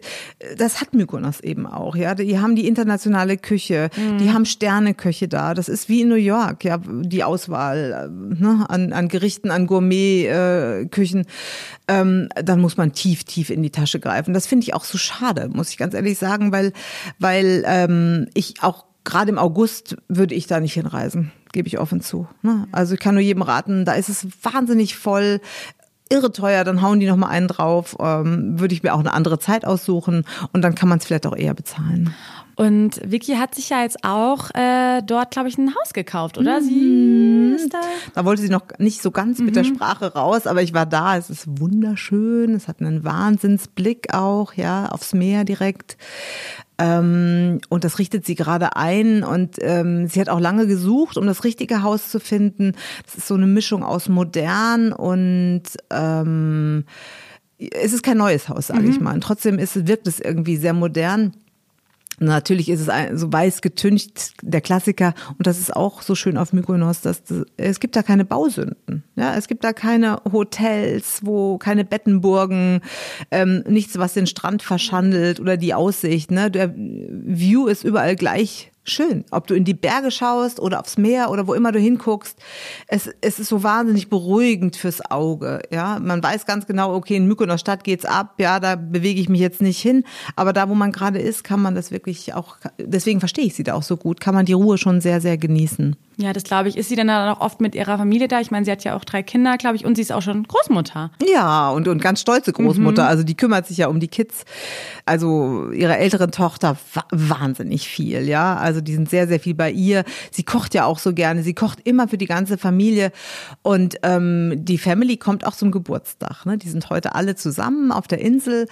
das 0.57 0.81
hat 0.81 0.93
Mykonos 0.93 1.39
eben 1.41 1.65
auch, 1.65 1.95
ja. 1.95 2.15
Die 2.15 2.39
haben 2.39 2.55
die 2.55 2.67
internationale 2.67 3.37
Küche, 3.37 3.89
mhm. 3.95 4.17
die 4.17 4.31
haben 4.31 4.45
Sterneköche 4.45 5.27
da. 5.27 5.53
Das 5.53 5.69
ist 5.69 5.89
wie 5.89 6.01
in 6.01 6.09
New 6.09 6.15
York, 6.15 6.63
ja, 6.63 6.79
die 6.85 7.23
Auswahl 7.23 8.09
äh, 8.09 8.41
ne, 8.41 8.65
an, 8.69 8.93
an 8.93 9.07
Gerichten, 9.07 9.51
an 9.51 9.67
Gourmet-Küchen. 9.67 11.25
Ähm, 11.87 12.29
dann 12.35 12.59
muss 12.59 12.77
man 12.77 12.93
tief, 12.93 13.23
tief 13.23 13.49
in 13.49 13.63
die 13.63 13.69
Tasche 13.69 13.99
greifen. 13.99 14.33
Das 14.33 14.47
finde 14.47 14.63
ich 14.63 14.73
auch 14.73 14.83
so 14.83 14.97
schade, 14.97 15.49
muss 15.51 15.69
ich 15.69 15.77
ganz 15.77 15.93
ehrlich 15.93 16.17
sagen, 16.17 16.51
weil, 16.51 16.73
weil 17.19 17.63
ähm, 17.65 17.96
ich 18.33 18.61
auch 18.61 18.85
gerade 19.03 19.31
im 19.31 19.37
August 19.37 19.95
würde 20.09 20.35
ich 20.35 20.47
da 20.47 20.59
nicht 20.59 20.73
hinreisen, 20.73 21.31
gebe 21.53 21.67
ich 21.67 21.79
offen 21.79 22.01
zu. 22.01 22.27
Ne? 22.41 22.67
Also 22.71 22.95
ich 22.95 22.99
kann 22.99 23.15
nur 23.15 23.23
jedem 23.23 23.41
raten, 23.41 23.85
da 23.85 23.93
ist 23.93 24.09
es 24.09 24.27
wahnsinnig 24.43 24.97
voll 24.97 25.39
irre 26.09 26.31
teuer, 26.31 26.63
dann 26.63 26.81
hauen 26.81 26.99
die 26.99 27.07
noch 27.07 27.15
mal 27.17 27.29
einen 27.29 27.47
drauf. 27.47 27.95
Ähm, 27.99 28.59
würde 28.59 28.73
ich 28.73 28.83
mir 28.83 28.93
auch 28.93 28.99
eine 28.99 29.13
andere 29.13 29.39
Zeit 29.39 29.65
aussuchen 29.65 30.25
und 30.53 30.61
dann 30.61 30.75
kann 30.75 30.89
man 30.89 30.99
es 30.99 31.05
vielleicht 31.05 31.27
auch 31.27 31.35
eher 31.35 31.53
bezahlen. 31.53 32.13
Und 32.57 32.99
Vicky 33.05 33.35
hat 33.35 33.53
sich 33.53 33.69
ja 33.69 33.83
jetzt 33.83 34.03
auch 34.03 34.49
äh, 34.55 35.03
dort, 35.03 35.29
glaube 35.29 35.47
ich, 35.47 35.59
ein 35.59 35.75
Haus 35.75 35.93
gekauft, 35.93 36.39
oder? 36.39 36.59
Sie 36.59 37.53
ist 37.55 37.71
da. 37.71 37.81
Da 38.15 38.25
wollte 38.25 38.41
sie 38.41 38.49
noch 38.49 38.63
nicht 38.79 39.03
so 39.03 39.11
ganz 39.11 39.37
mit 39.37 39.55
der 39.55 39.63
Sprache 39.63 40.11
raus, 40.13 40.47
aber 40.47 40.63
ich 40.63 40.73
war 40.73 40.87
da. 40.87 41.17
Es 41.17 41.29
ist 41.29 41.45
wunderschön. 41.59 42.55
Es 42.55 42.67
hat 42.67 42.81
einen 42.81 43.03
Wahnsinnsblick 43.03 44.11
auch, 44.15 44.53
ja, 44.53 44.87
aufs 44.87 45.13
Meer 45.13 45.43
direkt. 45.45 45.97
Ähm, 46.79 47.59
und 47.69 47.83
das 47.83 47.99
richtet 47.99 48.25
sie 48.25 48.33
gerade 48.33 48.75
ein 48.75 49.23
und 49.23 49.57
ähm, 49.61 50.07
sie 50.07 50.19
hat 50.19 50.29
auch 50.29 50.39
lange 50.39 50.65
gesucht, 50.65 51.17
um 51.17 51.27
das 51.27 51.43
richtige 51.43 51.83
Haus 51.83 52.09
zu 52.09 52.19
finden. 52.19 52.73
Das 53.05 53.17
ist 53.17 53.27
so 53.27 53.35
eine 53.35 53.47
Mischung 53.47 53.83
aus 53.83 54.09
modern 54.09 54.93
und 54.93 55.63
ähm, 55.91 56.85
es 57.57 57.93
ist 57.93 58.03
kein 58.03 58.17
neues 58.17 58.49
Haus, 58.49 58.67
sage 58.67 58.87
ich 58.87 58.99
mal. 58.99 59.13
Und 59.13 59.21
trotzdem 59.21 59.57
ist, 59.59 59.87
wirkt 59.87 60.07
es 60.07 60.19
irgendwie 60.19 60.57
sehr 60.57 60.73
modern. 60.73 61.33
Natürlich 62.19 62.69
ist 62.69 62.87
es 62.87 63.19
so 63.19 63.31
weiß 63.31 63.61
getüncht, 63.61 64.33
der 64.41 64.61
Klassiker. 64.61 65.13
Und 65.37 65.45
das 65.45 65.59
ist 65.59 65.75
auch 65.75 66.01
so 66.01 66.15
schön 66.15 66.37
auf 66.37 66.51
Mykonos, 66.51 67.01
dass 67.01 67.23
das, 67.23 67.43
es 67.57 67.79
gibt 67.79 67.95
da 67.95 68.01
keine 68.01 68.25
Bausünden. 68.25 69.03
Ja, 69.15 69.35
es 69.35 69.47
gibt 69.47 69.63
da 69.63 69.71
keine 69.71 70.21
Hotels, 70.31 71.19
wo 71.23 71.59
keine 71.59 71.85
Bettenburgen, 71.85 72.81
ähm, 73.29 73.63
nichts, 73.67 73.99
was 73.99 74.13
den 74.13 74.25
Strand 74.25 74.63
verschandelt 74.63 75.39
oder 75.39 75.57
die 75.57 75.75
Aussicht. 75.75 76.31
Ne? 76.31 76.49
Der 76.49 76.73
View 76.75 77.67
ist 77.67 77.83
überall 77.83 78.15
gleich 78.15 78.71
schön. 78.89 79.25
Ob 79.31 79.47
du 79.47 79.53
in 79.53 79.63
die 79.63 79.73
Berge 79.73 80.11
schaust 80.11 80.59
oder 80.59 80.79
aufs 80.79 80.97
Meer 80.97 81.29
oder 81.31 81.47
wo 81.47 81.53
immer 81.53 81.71
du 81.71 81.79
hinguckst. 81.79 82.37
Es, 82.87 83.09
es 83.21 83.39
ist 83.39 83.49
so 83.49 83.63
wahnsinnig 83.63 84.09
beruhigend 84.09 84.75
fürs 84.75 85.09
Auge. 85.09 85.61
Ja, 85.71 85.99
man 85.99 86.23
weiß 86.23 86.45
ganz 86.45 86.67
genau, 86.67 86.93
okay, 86.93 87.15
in 87.15 87.27
Mykonos 87.27 87.61
Stadt 87.61 87.83
geht's 87.83 88.05
ab. 88.05 88.35
Ja, 88.39 88.59
da 88.59 88.75
bewege 88.75 89.19
ich 89.19 89.29
mich 89.29 89.41
jetzt 89.41 89.61
nicht 89.61 89.81
hin. 89.81 90.03
Aber 90.35 90.53
da, 90.53 90.69
wo 90.69 90.75
man 90.75 90.91
gerade 90.91 91.19
ist, 91.19 91.43
kann 91.43 91.61
man 91.61 91.75
das 91.75 91.91
wirklich 91.91 92.33
auch, 92.33 92.57
deswegen 92.77 93.19
verstehe 93.19 93.45
ich 93.45 93.55
sie 93.55 93.63
da 93.63 93.73
auch 93.73 93.83
so 93.83 93.97
gut, 93.97 94.19
kann 94.19 94.35
man 94.35 94.45
die 94.45 94.53
Ruhe 94.53 94.77
schon 94.77 95.01
sehr, 95.01 95.21
sehr 95.21 95.37
genießen. 95.37 95.95
Ja, 96.19 96.33
das 96.33 96.43
glaube 96.43 96.67
ich. 96.67 96.77
Ist 96.77 96.89
sie 96.89 96.95
dann 96.95 97.11
auch 97.11 97.41
oft 97.41 97.61
mit 97.61 97.75
ihrer 97.75 97.95
Familie 97.97 98.27
da? 98.27 98.39
Ich 98.41 98.49
meine, 98.49 98.65
sie 98.65 98.71
hat 98.71 98.83
ja 98.83 98.95
auch 98.95 99.05
drei 99.05 99.21
Kinder, 99.21 99.55
glaube 99.57 99.75
ich, 99.75 99.85
und 99.85 99.93
sie 99.95 100.01
ist 100.01 100.11
auch 100.11 100.23
schon 100.23 100.43
Großmutter. 100.47 101.11
Ja, 101.31 101.69
und, 101.69 101.87
und 101.87 102.01
ganz 102.01 102.21
stolze 102.21 102.53
Großmutter. 102.53 103.07
Also 103.07 103.23
die 103.23 103.37
kümmert 103.37 103.67
sich 103.67 103.77
ja 103.77 103.87
um 103.87 103.99
die 103.99 104.07
Kids. 104.07 104.43
Also 105.05 105.69
ihre 105.71 105.95
ältere 105.97 106.31
Tochter 106.31 106.75
wa- 106.95 107.05
wahnsinnig 107.11 107.87
viel, 107.87 108.27
ja. 108.27 108.55
Also 108.55 108.81
die 108.81 108.95
sind 108.95 109.09
sehr, 109.11 109.27
sehr 109.27 109.39
viel 109.39 109.53
bei 109.53 109.69
ihr. 109.71 110.03
Sie 110.31 110.41
kocht 110.43 110.73
ja 110.73 110.85
auch 110.85 110.97
so 110.97 111.13
gerne. 111.13 111.43
Sie 111.43 111.53
kocht 111.53 111.81
immer 111.83 112.07
für 112.07 112.17
die 112.17 112.25
ganze 112.25 112.57
Familie. 112.57 113.11
Und 113.61 113.97
ähm, 114.01 114.53
die 114.55 114.79
Family 114.79 115.17
kommt 115.17 115.45
auch 115.45 115.55
zum 115.55 115.69
Geburtstag. 115.69 116.47
Ne? 116.47 116.57
Die 116.57 116.69
sind 116.69 116.89
heute 116.89 117.13
alle 117.13 117.35
zusammen 117.35 117.91
auf 117.91 118.07
der 118.07 118.21
Insel 118.21 118.67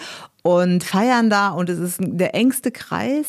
und 0.46 0.84
feiern 0.84 1.32
da 1.32 1.50
und 1.50 1.70
es 1.72 1.80
ist 1.80 1.98
der 2.00 2.36
engste 2.36 2.70
Kreis. 2.72 3.26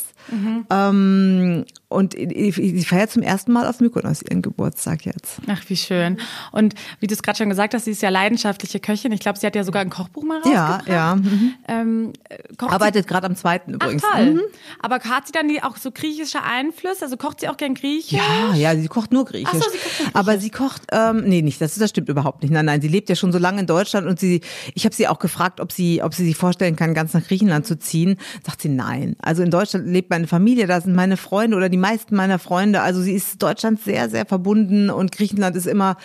Ähm, 0.71 1.65
und 1.89 2.15
sie 2.15 2.85
feiert 2.85 3.11
zum 3.11 3.23
ersten 3.23 3.53
Mal 3.53 3.67
auf 3.69 3.81
Mykonos 3.81 4.21
ihren 4.23 4.43
Geburtstag 4.43 5.07
jetzt. 5.07 5.39
Ach, 5.49 5.63
wie 5.69 5.77
schön. 5.77 6.19
Und 6.53 6.75
wie 7.01 7.07
du 7.07 7.15
es 7.15 7.23
gerade 7.23 7.39
schon 7.39 7.49
gesagt 7.49 7.75
hast, 7.75 7.85
sie 7.85 7.93
ist 7.93 8.03
ja 8.03 8.09
leidenschaftliche 8.11 8.81
Köchin. 8.81 9.13
Ich 9.13 9.21
glaube, 9.21 9.39
sie 9.39 9.47
hat 9.47 9.55
ja 9.55 9.63
sogar 9.65 9.83
ein 9.83 9.89
Kochbuch 9.89 10.25
mal 10.25 10.41
Ja, 10.45 10.67
rausgebracht. 10.77 10.89
ja. 10.89 11.15
Mhm. 11.17 11.55
Ähm, 11.69 12.13
äh, 12.29 12.37
Arbeitet 12.59 13.07
gerade 13.07 13.29
am 13.29 13.37
zweiten 13.37 13.77
Ach 13.81 13.87
übrigens. 13.87 14.03
toll. 14.03 14.35
Mhm. 14.35 14.41
Aber 14.81 14.97
hat 14.97 15.27
sie 15.27 15.33
dann 15.33 15.49
die 15.49 15.63
auch 15.63 15.77
so 15.77 15.93
griechische 15.93 16.43
Einflüsse? 16.43 17.05
Also 17.05 17.17
kocht 17.17 17.41
sie 17.41 17.49
auch 17.49 17.57
gern 17.57 17.75
griechisch? 17.75 18.19
Ja, 18.19 18.55
ja, 18.55 18.77
sie 18.77 18.89
kocht 18.89 19.13
nur 19.13 19.25
griechisch. 19.25 19.49
Ach 19.49 19.55
so, 19.63 19.71
sie 19.71 19.79
kocht 19.79 19.97
griechisch. 19.97 20.15
Aber 20.15 20.39
sie 20.39 20.51
kocht, 20.51 20.83
ähm, 20.93 21.23
nee, 21.25 21.41
nicht, 21.41 21.61
das, 21.61 21.77
das 21.77 21.89
stimmt 21.91 22.09
überhaupt 22.09 22.43
nicht. 22.43 22.51
Nein, 22.53 22.65
nein, 22.67 22.83
sie 22.83 22.89
lebt 22.89 23.09
ja 23.09 23.15
schon 23.15 23.31
so 23.33 23.39
lange 23.39 23.61
in 23.61 23.67
Deutschland 23.67 24.07
und 24.09 24.19
sie, 24.19 24.41
ich 24.75 24.85
habe 24.85 24.95
sie 24.95 25.07
auch 25.07 25.21
gefragt, 25.21 25.61
ob 25.61 25.71
sie, 25.73 26.03
ob 26.03 26.13
sie 26.15 26.25
sich 26.25 26.37
vorstellen 26.37 26.75
kann, 26.75 26.93
ganz 26.95 27.06
nach 27.15 27.27
Griechenland 27.27 27.67
zu 27.67 27.79
ziehen. 27.79 28.17
Sagt 28.45 28.63
sie 28.63 28.69
nein. 28.69 29.17
Also 29.21 29.43
in 29.43 29.51
Deutschland 29.51 29.87
lebt 29.87 30.11
meine 30.11 30.27
Familie, 30.27 30.67
da 30.67 30.81
sind 30.81 30.95
meine 30.95 31.17
Freunde 31.17 31.57
oder 31.57 31.69
die 31.69 31.77
meisten 31.77 32.17
meiner 32.17 32.39
Freunde. 32.39 32.81
Also 32.81 33.01
sie 33.01 33.13
ist 33.13 33.43
Deutschland 33.43 33.81
sehr, 33.81 34.09
sehr 34.09 34.27
verbunden 34.27 34.91
und 34.91 35.13
Griechenland 35.13 35.57
ist 35.57 35.67
immer 35.67 35.97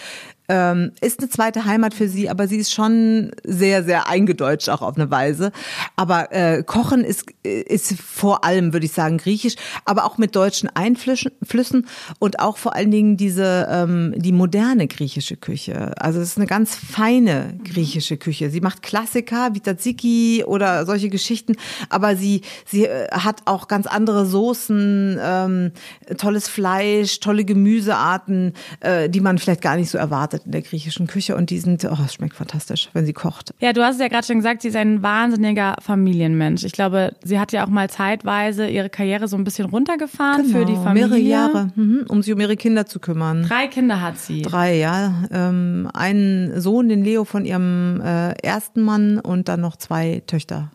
ähm, 0.51 0.91
ist 0.99 1.19
eine 1.19 1.29
zweite 1.29 1.63
Heimat 1.63 1.93
für 1.93 2.09
sie, 2.09 2.29
aber 2.29 2.49
sie 2.49 2.57
ist 2.57 2.73
schon 2.73 3.31
sehr, 3.45 3.85
sehr 3.85 4.09
eingedeutscht 4.09 4.67
auch 4.67 4.81
auf 4.81 4.97
eine 4.97 5.09
Weise. 5.09 5.53
Aber 5.95 6.33
äh, 6.33 6.61
Kochen 6.63 7.05
ist, 7.05 7.31
ist 7.43 7.93
vor 7.93 8.43
allem, 8.43 8.73
würde 8.73 8.85
ich 8.85 8.91
sagen, 8.91 9.17
griechisch, 9.17 9.55
aber 9.85 10.03
auch 10.03 10.17
mit 10.17 10.35
deutschen 10.35 10.69
Einflüssen 10.69 11.31
Flüssen 11.43 11.87
und 12.19 12.39
auch 12.39 12.57
vor 12.57 12.75
allen 12.75 12.91
Dingen 12.91 13.15
diese 13.15 13.67
ähm, 13.69 14.13
die 14.17 14.33
moderne 14.33 14.87
griechische 14.87 15.37
Küche. 15.37 15.93
Also 15.97 16.19
es 16.19 16.29
ist 16.29 16.37
eine 16.37 16.47
ganz 16.47 16.75
feine 16.75 17.57
griechische 17.63 18.17
Küche. 18.17 18.49
Sie 18.49 18.61
macht 18.61 18.83
Klassiker 18.83 19.53
wie 19.53 19.61
Tzatziki 19.61 20.43
oder 20.45 20.85
solche 20.85 21.09
Geschichten, 21.09 21.55
aber 21.89 22.17
sie 22.17 22.41
sie 22.65 22.87
äh, 22.87 23.07
hat 23.11 23.43
auch 23.45 23.69
ganz 23.69 23.87
andere 23.87 24.25
Soßen, 24.25 25.17
ähm, 25.21 25.71
tolles 26.17 26.49
Fleisch, 26.49 27.21
tolle 27.21 27.45
Gemüsearten, 27.45 28.53
äh, 28.81 29.09
die 29.09 29.21
man 29.21 29.37
vielleicht 29.37 29.61
gar 29.61 29.77
nicht 29.77 29.89
so 29.89 29.97
erwartet 29.97 30.40
in 30.45 30.51
der 30.51 30.61
griechischen 30.61 31.07
Küche 31.07 31.35
und 31.35 31.49
die 31.49 31.59
sind, 31.59 31.85
oh, 31.85 31.97
es 32.05 32.13
schmeckt 32.13 32.35
fantastisch, 32.35 32.89
wenn 32.93 33.05
sie 33.05 33.13
kocht. 33.13 33.53
Ja, 33.59 33.73
du 33.73 33.83
hast 33.83 33.95
es 33.95 34.01
ja 34.01 34.07
gerade 34.07 34.25
schon 34.25 34.37
gesagt, 34.37 34.61
sie 34.61 34.69
ist 34.69 34.75
ein 34.75 35.01
wahnsinniger 35.01 35.75
Familienmensch. 35.81 36.63
Ich 36.63 36.71
glaube, 36.71 37.13
sie 37.23 37.39
hat 37.39 37.51
ja 37.51 37.65
auch 37.65 37.69
mal 37.69 37.89
zeitweise 37.89 38.67
ihre 38.67 38.89
Karriere 38.89 39.27
so 39.27 39.37
ein 39.37 39.43
bisschen 39.43 39.69
runtergefahren 39.69 40.45
für 40.45 40.65
die 40.65 40.75
Familie. 40.75 40.81
Genau, 40.81 40.93
Mehrere 40.93 41.17
Jahre, 41.17 41.67
mhm, 41.75 42.05
um 42.07 42.21
sich 42.21 42.33
um 42.33 42.39
ihre 42.39 42.57
Kinder 42.57 42.85
zu 42.85 42.99
kümmern. 42.99 43.43
Drei 43.43 43.67
Kinder 43.67 44.01
hat 44.01 44.17
sie. 44.17 44.41
Drei, 44.41 44.77
ja. 44.77 45.23
Ähm, 45.31 45.89
einen 45.93 46.59
Sohn, 46.59 46.89
den 46.89 47.03
Leo 47.03 47.23
von 47.25 47.45
ihrem 47.45 48.01
äh, 48.01 48.31
ersten 48.41 48.81
Mann 48.81 49.19
und 49.19 49.47
dann 49.47 49.61
noch 49.61 49.75
zwei 49.75 50.21
Töchter 50.27 50.71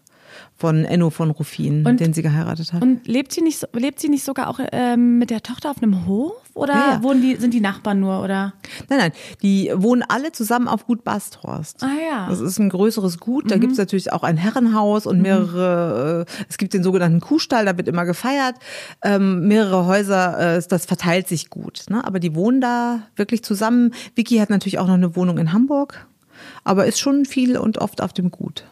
von 0.59 0.85
Enno 0.87 1.11
von 1.11 1.31
Ruffin, 1.31 1.87
Und- 1.87 2.01
den 2.01 2.13
sie 2.15 2.23
geheiratet 2.23 2.73
hat. 2.73 2.83
Und 2.83 3.07
lebt 3.07 3.31
sie 3.33 3.43
nicht, 3.43 3.59
so- 3.59 3.67
lebt 3.75 4.01
sie 4.01 4.09
nicht 4.09 4.25
sogar 4.25 4.49
auch 4.49 4.59
ähm, 4.73 5.19
mit 5.19 5.29
der 5.31 5.43
Tochter 5.43 5.71
auf 5.71 5.83
einem 5.83 6.07
Hof? 6.07 6.33
Oder 6.55 6.73
Ja, 6.73 6.93
ja. 6.95 7.03
wohnen 7.03 7.21
die, 7.21 7.37
sind 7.37 7.53
die 7.53 7.61
Nachbarn 7.61 8.01
nur? 8.01 8.23
Oder? 8.23 8.55
Nein, 8.89 8.99
nein, 8.99 9.13
die 9.43 9.71
wohnen 9.75 10.03
alle 10.09 10.33
zusammen 10.33 10.69
auf 10.69 10.87
Gut 10.87 11.05
Basthorst. 11.05 11.83
Ah 11.83 11.91
ja. 12.11 12.27
Das 12.31 12.41
ist 12.41 12.59
ein 12.59 12.71
größeres 12.71 13.19
Gut. 13.19 13.51
Da 13.51 13.59
gibt's 13.59 13.77
natürlich 13.77 14.13
auch 14.15 14.23
ein 14.23 14.39
Herrenhaus 14.39 15.07
und 15.07 15.21
mehrere, 15.21 16.25
äh, 16.27 16.33
es 16.49 16.57
gibt 16.57 16.73
den 16.73 16.83
sogenannten 16.83 17.21
Kuhstall, 17.21 17.67
da 17.67 17.77
wird 17.77 17.89
immer 17.89 18.07
gefeiert. 18.07 18.55
Ähm, 19.03 19.47
mehrere 19.49 19.85
Häuser, 19.85 20.57
äh, 20.57 20.63
das 20.67 20.87
verteilt 20.87 21.29
sich 21.29 21.51
gut. 21.51 21.85
Ne? 21.91 22.03
Aber 22.03 22.19
die 22.19 22.35
wohnen 22.35 22.63
da 22.63 23.03
wirklich 23.17 23.43
zusammen. 23.45 23.93
Vicky 24.15 24.39
hat 24.39 24.49
natürlich 24.49 24.79
auch 24.79 24.87
noch 24.87 24.95
eine 24.95 25.15
Wohnung 25.17 25.37
in 25.37 25.53
Hamburg, 25.53 26.07
aber 26.65 26.87
ist 26.87 26.99
schon 26.99 27.27
viel 27.27 27.59
und 27.59 27.77
oft 27.77 28.01
auf 28.01 28.15
dem 28.15 28.31
Gut. 28.31 28.65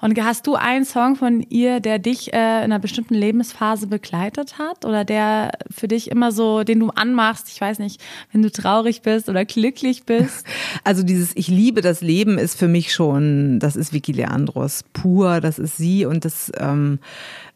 Und 0.00 0.18
hast 0.22 0.46
du 0.46 0.54
einen 0.54 0.84
Song 0.84 1.16
von 1.16 1.40
ihr, 1.40 1.80
der 1.80 1.98
dich 1.98 2.32
äh, 2.32 2.36
in 2.36 2.64
einer 2.64 2.78
bestimmten 2.78 3.14
Lebensphase 3.14 3.86
begleitet 3.86 4.58
hat? 4.58 4.84
Oder 4.84 5.04
der 5.04 5.52
für 5.70 5.88
dich 5.88 6.10
immer 6.10 6.32
so, 6.32 6.64
den 6.64 6.80
du 6.80 6.90
anmachst, 6.90 7.48
ich 7.48 7.60
weiß 7.60 7.78
nicht, 7.78 8.00
wenn 8.32 8.42
du 8.42 8.50
traurig 8.50 9.02
bist 9.02 9.28
oder 9.28 9.44
glücklich 9.44 10.04
bist? 10.04 10.46
Also 10.84 11.02
dieses 11.02 11.36
Ich 11.36 11.48
liebe 11.48 11.80
das 11.80 12.00
Leben 12.00 12.38
ist 12.38 12.58
für 12.58 12.68
mich 12.68 12.92
schon, 12.92 13.58
das 13.58 13.76
ist 13.76 13.92
Vicky 13.92 14.12
Leandros 14.12 14.84
pur, 14.92 15.40
das 15.40 15.58
ist 15.58 15.76
sie 15.76 16.06
und 16.06 16.24
das 16.24 16.50
ähm, 16.58 16.98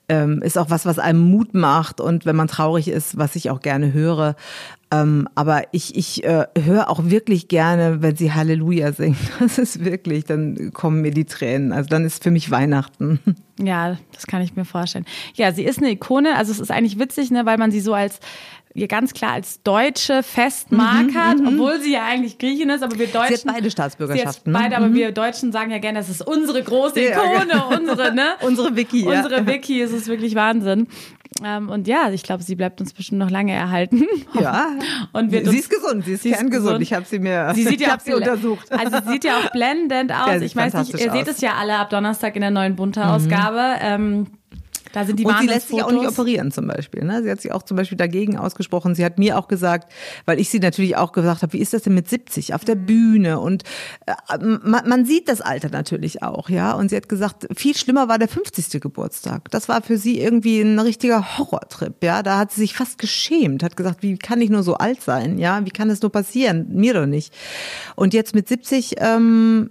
ähm, 0.09 0.43
ist 0.43 0.59
auch 0.59 0.71
was, 0.71 0.85
was 0.85 0.99
einem 0.99 1.21
Mut 1.21 1.55
macht 1.55 2.01
und 2.01 2.27
wenn 2.27 2.37
man 2.37 2.49
traurig 2.49 2.89
ist, 2.89 3.17
was 3.17 3.37
ich 3.37 3.51
auch 3.51 3.61
gerne 3.61 3.93
höre. 3.93 4.37
Ähm, 4.93 5.27
aber 5.35 5.63
ich, 5.73 5.97
ich 5.97 6.23
äh, 6.23 6.45
höre 6.63 6.91
auch 6.91 7.05
wirklich 7.05 7.49
gerne, 7.49 8.03
wenn 8.03 8.15
sie 8.15 8.33
Halleluja 8.35 8.93
singt. 8.93 9.17
Das 9.41 9.59
ist 9.59 9.85
wirklich, 9.85 10.25
dann 10.25 10.73
kommen 10.73 11.01
mir 11.01 11.11
die 11.11 11.25
Tränen. 11.25 11.73
Also 11.73 11.89
dann 11.89 12.05
ist 12.05 12.23
für 12.23 12.31
mich 12.31 12.51
Weihnachten. 12.51 13.19
Ja, 13.63 13.99
das 14.13 14.27
kann 14.27 14.41
ich 14.41 14.57
mir 14.57 14.65
vorstellen. 14.65 15.05
Ja, 15.35 15.53
sie 15.53 15.63
ist 15.63 15.79
eine 15.79 15.91
Ikone. 15.91 16.37
Also 16.37 16.51
es 16.51 16.59
ist 16.59 16.71
eigentlich 16.71 16.99
witzig, 16.99 17.31
ne, 17.31 17.45
weil 17.45 17.59
man 17.59 17.71
sie 17.71 17.81
so 17.81 17.93
als 17.93 18.19
ihr 18.75 18.89
ganz 18.89 19.13
klar 19.13 19.33
als 19.33 19.63
Deutsche 19.63 20.23
festmarkert, 20.23 21.37
obwohl 21.47 21.79
sie 21.81 21.93
ja 21.93 22.05
eigentlich 22.07 22.39
Griechin 22.39 22.71
ist, 22.71 22.83
aber 22.83 22.99
wir 22.99 23.07
Deutschen. 23.07 23.35
Mhm, 23.35 23.37
Sie 23.37 23.49
hat 23.49 23.55
beide 23.55 23.71
Staatsbürgerschaften. 23.71 24.53
Sie 24.53 24.59
hat 24.59 24.63
ne? 24.63 24.71
beide, 24.71 24.83
aber 24.83 24.95
wir 24.95 25.13
Deutschen 25.13 25.53
sagen 25.53 25.71
ja 25.71 25.79
gerne, 25.79 25.99
das 25.99 26.09
ist 26.09 26.27
unsere 26.27 26.63
große 26.63 27.01
Ja, 27.01 27.23
Ikone, 27.23 27.47
genau. 27.47 27.69
unsere, 27.77 28.15
ne? 28.15 28.31
Unsere 28.41 28.69
ja. 28.73 29.23
Unsere 29.23 29.47
Vicky, 29.47 29.81
es 29.81 29.93
ist 29.93 30.09
wirklich 30.09 30.35
Wahnsinn. 30.35 30.89
Ähm, 31.45 31.69
und 31.69 31.87
ja, 31.89 32.11
ich 32.11 32.23
glaube, 32.23 32.43
sie 32.43 32.55
bleibt 32.55 32.81
uns 32.81 32.93
bestimmt 32.93 33.19
noch 33.19 33.31
lange 33.31 33.53
erhalten. 33.53 34.05
Ja. 34.41 34.71
Und 35.13 35.31
wird 35.31 35.47
sie 35.47 35.59
ist 35.59 35.69
gesund, 35.71 36.05
sie 36.05 36.13
ist 36.13 36.23
sie 36.23 36.31
ist 36.31 36.37
kerngesund. 36.37 36.67
gesund. 36.67 36.83
Ich 36.83 36.93
habe 36.95 37.05
sie 37.05 37.19
mir, 37.19 37.53
Sie 37.55 37.65
sieht 37.65 37.73
ich 37.81 37.87
ja 37.87 37.93
hab 37.93 38.01
auch 38.01 38.05
sie 38.05 38.15
untersucht. 38.15 38.67
Also 38.71 38.99
sie 39.05 39.13
sieht 39.13 39.25
ja 39.25 39.39
auch 39.39 39.51
blendend 39.51 40.11
aus. 40.11 40.27
Ja, 40.29 40.41
ich 40.41 40.57
weiß 40.57 40.75
nicht, 40.75 40.93
ihr 40.93 40.99
seht 40.99 41.11
aus. 41.11 41.25
Mhm. 41.27 41.31
es 41.31 41.41
ja 41.41 41.55
alle 41.55 41.77
ab 41.77 41.91
Donnerstag 41.91 42.35
in 42.35 42.41
der 42.41 42.51
neuen 42.51 42.75
Bunte-Ausgabe. 42.77 43.77
Ähm, 43.81 44.27
da 44.93 45.05
sind 45.05 45.19
die 45.19 45.25
Und 45.25 45.39
sie 45.39 45.47
lässt 45.47 45.69
sich 45.69 45.83
auch 45.83 45.91
nicht 45.91 46.07
operieren 46.07 46.53
zum 46.53 46.67
Beispiel. 46.67 47.05
Ne? 47.05 47.23
Sie 47.23 47.31
hat 47.31 47.41
sich 47.41 47.53
auch 47.53 47.63
zum 47.63 47.77
Beispiel 47.77 47.99
dagegen 47.99 48.37
ausgesprochen. 48.37 48.95
Sie 48.95 49.05
hat 49.05 49.19
mir 49.19 49.39
auch 49.39 49.49
gesagt, 49.49 49.93
weil 50.27 50.39
ich 50.39 50.51
sie 50.51 50.59
natürlich 50.59 50.97
auch 50.97 51.13
gesagt 51.13 51.43
habe, 51.43 51.53
wie 51.53 51.59
ist 51.59 51.73
das 51.73 51.83
denn 51.83 51.95
mit 51.95 52.09
70 52.09 52.55
auf 52.55 52.65
der 52.65 52.75
Bühne? 52.75 53.41
Und 53.41 53.65
äh, 54.07 54.39
man, 54.39 54.89
man 54.89 55.05
sieht 55.05 55.29
das 55.29 55.41
Alter 55.41 55.71
natürlich 55.71 56.23
auch, 56.23 56.49
ja. 56.49 56.73
Und 56.73 56.91
sie 56.91 56.97
hat 56.97 57.09
gesagt, 57.09 57.47
viel 57.57 57.77
schlimmer 57.77 58.09
war 58.09 58.19
der 58.19 58.29
50. 58.29 58.81
Geburtstag. 58.81 59.51
Das 59.51 59.69
war 59.69 59.83
für 59.83 59.97
sie 59.97 60.21
irgendwie 60.21 60.61
ein 60.61 60.79
richtiger 60.79 61.39
Horrortrip, 61.39 62.03
ja. 62.03 62.23
Da 62.23 62.39
hat 62.39 62.53
sie 62.53 62.61
sich 62.61 62.75
fast 62.75 62.99
geschämt, 62.99 63.63
hat 63.63 63.77
gesagt, 63.77 64.03
wie 64.03 64.19
kann 64.19 64.41
ich 64.41 64.51
nur 64.51 64.63
so 64.63 64.75
alt 64.75 65.03
sein, 65.03 65.39
ja? 65.39 65.65
Wie 65.65 65.71
kann 65.71 65.89
das 65.89 66.03
nur 66.03 66.13
passieren? 66.13 66.67
Mir 66.71 66.95
doch 66.95 67.07
nicht. 67.07 67.33
Und 67.97 68.15
jetzt 68.15 68.35
mit 68.35 68.49
70 68.49 68.97
ähm, 68.99 69.71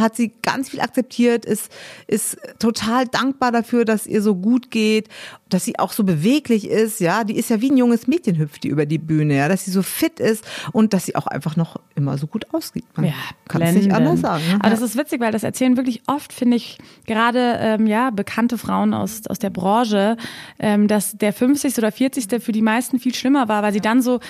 hat 0.00 0.16
sie 0.16 0.32
ganz 0.42 0.70
viel 0.70 0.80
akzeptiert, 0.80 1.44
ist, 1.44 1.70
ist 2.06 2.38
total 2.58 3.06
dankbar 3.06 3.52
dafür, 3.52 3.84
dass 3.84 4.06
ihr 4.06 4.22
so 4.22 4.34
gut 4.34 4.70
geht, 4.70 5.08
dass 5.48 5.64
sie 5.64 5.78
auch 5.78 5.92
so 5.92 6.04
beweglich 6.04 6.68
ist, 6.68 7.00
ja. 7.00 7.24
Die 7.24 7.36
ist 7.36 7.50
ja 7.50 7.60
wie 7.60 7.70
ein 7.70 7.76
junges 7.76 8.06
Mädchen 8.06 8.38
hüpft 8.38 8.64
die 8.64 8.68
über 8.68 8.86
die 8.86 8.98
Bühne, 8.98 9.36
ja, 9.36 9.48
dass 9.48 9.64
sie 9.64 9.70
so 9.70 9.82
fit 9.82 10.20
ist 10.20 10.44
und 10.72 10.92
dass 10.92 11.06
sie 11.06 11.16
auch 11.16 11.26
einfach 11.26 11.56
noch 11.56 11.76
immer 11.94 12.18
so 12.18 12.26
gut 12.26 12.52
aussieht. 12.52 12.84
Man 12.94 13.06
Ja, 13.06 13.12
kann 13.46 13.62
es 13.62 13.74
nicht 13.74 13.92
anders 13.92 14.20
sagen. 14.20 14.44
Ne? 14.48 14.58
Aber 14.60 14.70
das 14.70 14.82
ist 14.82 14.96
witzig, 14.96 15.20
weil 15.20 15.32
das 15.32 15.42
erzählen 15.42 15.76
wirklich 15.76 16.02
oft, 16.06 16.32
finde 16.32 16.56
ich, 16.56 16.78
gerade 17.06 17.56
ähm, 17.60 17.86
ja 17.86 18.10
bekannte 18.10 18.58
Frauen 18.58 18.94
aus, 18.94 19.26
aus 19.26 19.38
der 19.38 19.50
Branche, 19.50 20.16
ähm, 20.58 20.88
dass 20.88 21.12
der 21.12 21.32
50. 21.32 21.78
oder 21.78 21.92
40. 21.92 22.42
für 22.42 22.52
die 22.52 22.62
meisten 22.62 22.98
viel 22.98 23.14
schlimmer 23.14 23.48
war, 23.48 23.62
weil 23.62 23.72
sie 23.72 23.80
dann 23.80 24.02
so 24.02 24.20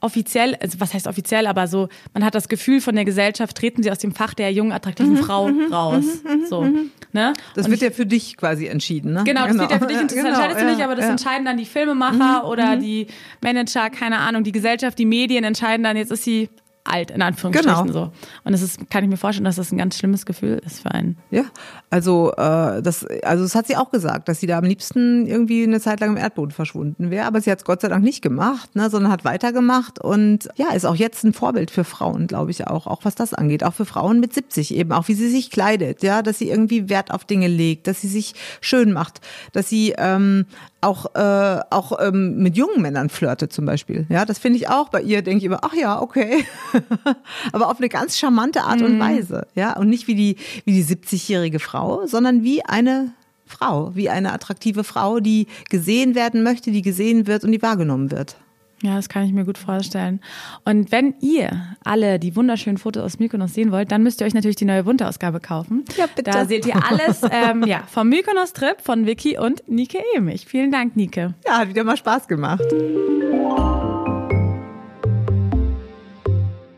offiziell, 0.00 0.54
also 0.56 0.80
was 0.80 0.94
heißt 0.94 1.06
offiziell, 1.06 1.46
aber 1.46 1.66
so, 1.66 1.88
man 2.14 2.24
hat 2.24 2.34
das 2.34 2.48
Gefühl 2.48 2.80
von 2.80 2.94
der 2.94 3.04
Gesellschaft, 3.04 3.56
treten 3.56 3.82
sie 3.82 3.90
aus 3.90 3.98
dem 3.98 4.12
Fach 4.12 4.34
der 4.34 4.52
jungen, 4.52 4.72
attraktiven 4.72 5.16
Frau 5.16 5.50
raus. 5.70 6.04
so, 6.48 6.64
ne? 7.12 7.32
das 7.54 7.66
Und 7.66 7.70
wird 7.70 7.80
ja 7.82 7.90
für 7.90 8.06
dich 8.06 8.36
quasi 8.36 8.66
entschieden, 8.66 9.12
ne? 9.12 9.24
Genau, 9.24 9.46
das 9.46 9.58
wird 9.58 9.70
ja 9.70 9.78
für 9.78 9.86
dich, 9.86 9.98
und 9.98 10.10
das 10.10 10.16
Genau, 10.16 10.28
entscheidest 10.28 10.60
du 10.60 10.64
ja, 10.64 10.70
nicht, 10.70 10.84
aber 10.84 10.94
das 10.94 11.04
ja. 11.04 11.08
Mhm, 11.08 11.12
entscheiden 11.12 11.44
dann 11.44 11.56
die 11.56 11.64
Filmemacher 11.64 12.46
oder 12.46 12.76
die 12.76 13.06
Manager, 13.42 13.90
keine 13.90 14.18
Ahnung, 14.18 14.44
die 14.44 14.52
Gesellschaft, 14.52 14.98
die 14.98 15.06
Medien 15.06 15.44
entscheiden 15.44 15.82
dann, 15.82 15.96
jetzt 15.96 16.12
ist 16.12 16.24
sie 16.24 16.50
alt, 16.88 17.10
in 17.10 17.22
Anführungsstrichen 17.22 17.86
Genau. 17.86 17.92
so. 17.92 18.12
Und 18.44 18.54
es 18.54 18.62
ist, 18.62 18.90
kann 18.90 19.04
ich 19.04 19.10
mir 19.10 19.16
vorstellen, 19.16 19.44
dass 19.44 19.56
das 19.56 19.72
ein 19.72 19.78
ganz 19.78 19.98
schlimmes 19.98 20.26
Gefühl 20.26 20.60
ist 20.64 20.80
für 20.80 20.90
einen. 20.90 21.16
Ja, 21.30 21.44
also 21.90 22.32
äh, 22.32 22.82
das, 22.82 23.06
also 23.22 23.44
das 23.44 23.54
hat 23.54 23.66
sie 23.66 23.76
auch 23.76 23.90
gesagt, 23.90 24.28
dass 24.28 24.40
sie 24.40 24.46
da 24.46 24.58
am 24.58 24.64
liebsten 24.64 25.26
irgendwie 25.26 25.62
eine 25.62 25.80
Zeit 25.80 26.00
lang 26.00 26.10
im 26.10 26.16
Erdboden 26.16 26.50
verschwunden 26.52 27.10
wäre, 27.10 27.26
aber 27.26 27.40
sie 27.40 27.50
hat 27.50 27.58
es 27.58 27.64
Gott 27.64 27.80
sei 27.80 27.88
Dank 27.88 28.04
nicht 28.04 28.22
gemacht, 28.22 28.74
ne, 28.76 28.90
sondern 28.90 29.10
hat 29.12 29.24
weitergemacht 29.24 29.98
und 29.98 30.48
ja, 30.56 30.72
ist 30.72 30.84
auch 30.84 30.96
jetzt 30.96 31.24
ein 31.24 31.32
Vorbild 31.32 31.70
für 31.70 31.84
Frauen, 31.84 32.26
glaube 32.26 32.50
ich 32.50 32.66
auch, 32.66 32.86
auch 32.86 33.04
was 33.04 33.14
das 33.14 33.34
angeht, 33.34 33.64
auch 33.64 33.74
für 33.74 33.84
Frauen 33.86 34.20
mit 34.20 34.32
70 34.32 34.74
eben, 34.74 34.92
auch 34.92 35.08
wie 35.08 35.14
sie 35.14 35.28
sich 35.28 35.50
kleidet, 35.50 36.02
ja, 36.02 36.22
dass 36.22 36.38
sie 36.38 36.48
irgendwie 36.48 36.88
Wert 36.88 37.10
auf 37.10 37.24
Dinge 37.24 37.48
legt, 37.48 37.86
dass 37.86 38.00
sie 38.00 38.08
sich 38.08 38.34
schön 38.60 38.92
macht, 38.92 39.20
dass 39.52 39.68
sie 39.68 39.94
ähm, 39.98 40.46
auch 40.86 41.14
äh, 41.14 41.60
auch 41.70 41.92
ähm, 42.00 42.36
mit 42.38 42.56
jungen 42.56 42.80
Männern 42.80 43.08
flirtet 43.08 43.52
zum 43.52 43.66
Beispiel, 43.66 44.06
ja, 44.08 44.24
das 44.24 44.38
finde 44.38 44.58
ich 44.58 44.68
auch 44.68 44.88
bei 44.88 45.02
ihr, 45.02 45.22
denke 45.22 45.38
ich 45.38 45.44
immer, 45.44 45.60
ach 45.62 45.74
ja, 45.74 46.00
okay, 46.00 46.44
aber 47.52 47.70
auf 47.70 47.78
eine 47.78 47.88
ganz 47.88 48.18
charmante 48.18 48.62
Art 48.62 48.80
und 48.80 48.98
Weise, 48.98 49.46
ja, 49.54 49.76
und 49.76 49.88
nicht 49.88 50.06
wie 50.06 50.14
die 50.14 50.36
wie 50.64 50.72
die 50.72 50.84
70-jährige 50.84 51.58
Frau, 51.58 52.06
sondern 52.06 52.42
wie 52.42 52.64
eine 52.64 53.12
Frau, 53.46 53.94
wie 53.94 54.08
eine 54.10 54.32
attraktive 54.32 54.84
Frau, 54.84 55.20
die 55.20 55.46
gesehen 55.70 56.14
werden 56.14 56.42
möchte, 56.42 56.70
die 56.70 56.82
gesehen 56.82 57.26
wird 57.26 57.44
und 57.44 57.52
die 57.52 57.62
wahrgenommen 57.62 58.10
wird. 58.10 58.36
Ja, 58.82 58.96
das 58.96 59.08
kann 59.08 59.24
ich 59.24 59.32
mir 59.32 59.44
gut 59.44 59.56
vorstellen. 59.56 60.20
Und 60.64 60.92
wenn 60.92 61.14
ihr 61.20 61.76
alle 61.82 62.18
die 62.18 62.36
wunderschönen 62.36 62.76
Fotos 62.76 63.02
aus 63.02 63.18
Mykonos 63.18 63.54
sehen 63.54 63.72
wollt, 63.72 63.90
dann 63.90 64.02
müsst 64.02 64.20
ihr 64.20 64.26
euch 64.26 64.34
natürlich 64.34 64.56
die 64.56 64.66
neue 64.66 64.84
Bunte-Ausgabe 64.84 65.40
kaufen. 65.40 65.84
Ja, 65.96 66.06
bitte. 66.14 66.30
Da 66.30 66.44
seht 66.44 66.66
ihr 66.66 66.76
alles 66.84 67.22
ähm, 67.30 67.64
ja, 67.66 67.82
vom 67.86 68.08
Mykonos-Trip 68.08 68.80
von 68.82 69.06
Vicky 69.06 69.38
und 69.38 69.66
Nike 69.66 69.98
Emich. 70.14 70.44
Vielen 70.46 70.70
Dank, 70.70 70.94
Nike. 70.94 71.34
Ja, 71.46 71.58
hat 71.58 71.68
wieder 71.68 71.84
mal 71.84 71.96
Spaß 71.96 72.28
gemacht. 72.28 72.64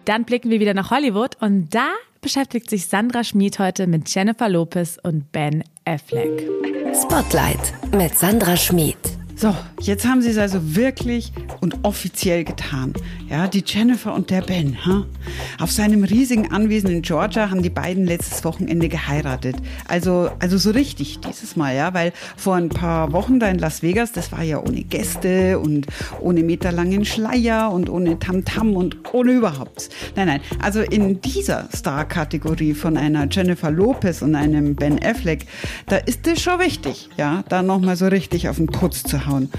Dann 0.04 0.24
blicken 0.24 0.50
wir 0.50 0.60
wieder 0.60 0.74
nach 0.74 0.90
Hollywood 0.90 1.36
und 1.40 1.74
da 1.74 1.88
beschäftigt 2.20 2.70
sich 2.70 2.86
Sandra 2.86 3.24
Schmid 3.24 3.58
heute 3.58 3.86
mit 3.86 4.12
Jennifer 4.14 4.48
Lopez 4.48 4.98
und 5.02 5.30
Ben 5.32 5.64
Affleck. 5.84 6.48
Spotlight 6.94 7.74
mit 7.92 8.16
Sandra 8.16 8.56
Schmid. 8.56 9.17
So, 9.40 9.54
jetzt 9.80 10.04
haben 10.04 10.20
sie 10.20 10.30
es 10.30 10.36
also 10.36 10.74
wirklich 10.74 11.32
und 11.60 11.84
offiziell 11.84 12.42
getan. 12.42 12.92
Ja, 13.30 13.46
die 13.46 13.62
Jennifer 13.64 14.12
und 14.12 14.30
der 14.30 14.42
Ben. 14.42 14.84
Ha? 14.84 15.06
Auf 15.60 15.70
seinem 15.70 16.02
riesigen 16.02 16.50
Anwesen 16.50 16.90
in 16.90 17.02
Georgia 17.02 17.48
haben 17.48 17.62
die 17.62 17.70
beiden 17.70 18.04
letztes 18.04 18.42
Wochenende 18.42 18.88
geheiratet. 18.88 19.54
Also, 19.86 20.30
also 20.40 20.58
so 20.58 20.70
richtig 20.70 21.20
dieses 21.20 21.54
Mal, 21.54 21.76
ja, 21.76 21.94
weil 21.94 22.12
vor 22.36 22.56
ein 22.56 22.68
paar 22.68 23.12
Wochen 23.12 23.38
da 23.38 23.48
in 23.48 23.60
Las 23.60 23.80
Vegas, 23.80 24.10
das 24.10 24.32
war 24.32 24.42
ja 24.42 24.58
ohne 24.58 24.82
Gäste 24.82 25.60
und 25.60 25.86
ohne 26.20 26.42
meterlangen 26.42 27.04
Schleier 27.04 27.70
und 27.70 27.88
ohne 27.88 28.18
Tamtam 28.18 28.74
und 28.74 28.96
ohne 29.12 29.30
überhaupt. 29.30 29.88
Nein, 30.16 30.26
nein, 30.26 30.40
also 30.60 30.80
in 30.80 31.20
dieser 31.20 31.68
Star-Kategorie 31.72 32.74
von 32.74 32.96
einer 32.96 33.28
Jennifer 33.30 33.70
Lopez 33.70 34.20
und 34.20 34.34
einem 34.34 34.74
Ben 34.74 35.00
Affleck, 35.00 35.46
da 35.86 35.98
ist 35.98 36.26
es 36.26 36.42
schon 36.42 36.58
wichtig, 36.58 37.08
ja, 37.16 37.44
da 37.48 37.62
nochmal 37.62 37.94
so 37.94 38.08
richtig 38.08 38.48
auf 38.48 38.56
den 38.56 38.66
Putz 38.66 39.04
zu 39.04 39.27
hauen. 39.28 39.50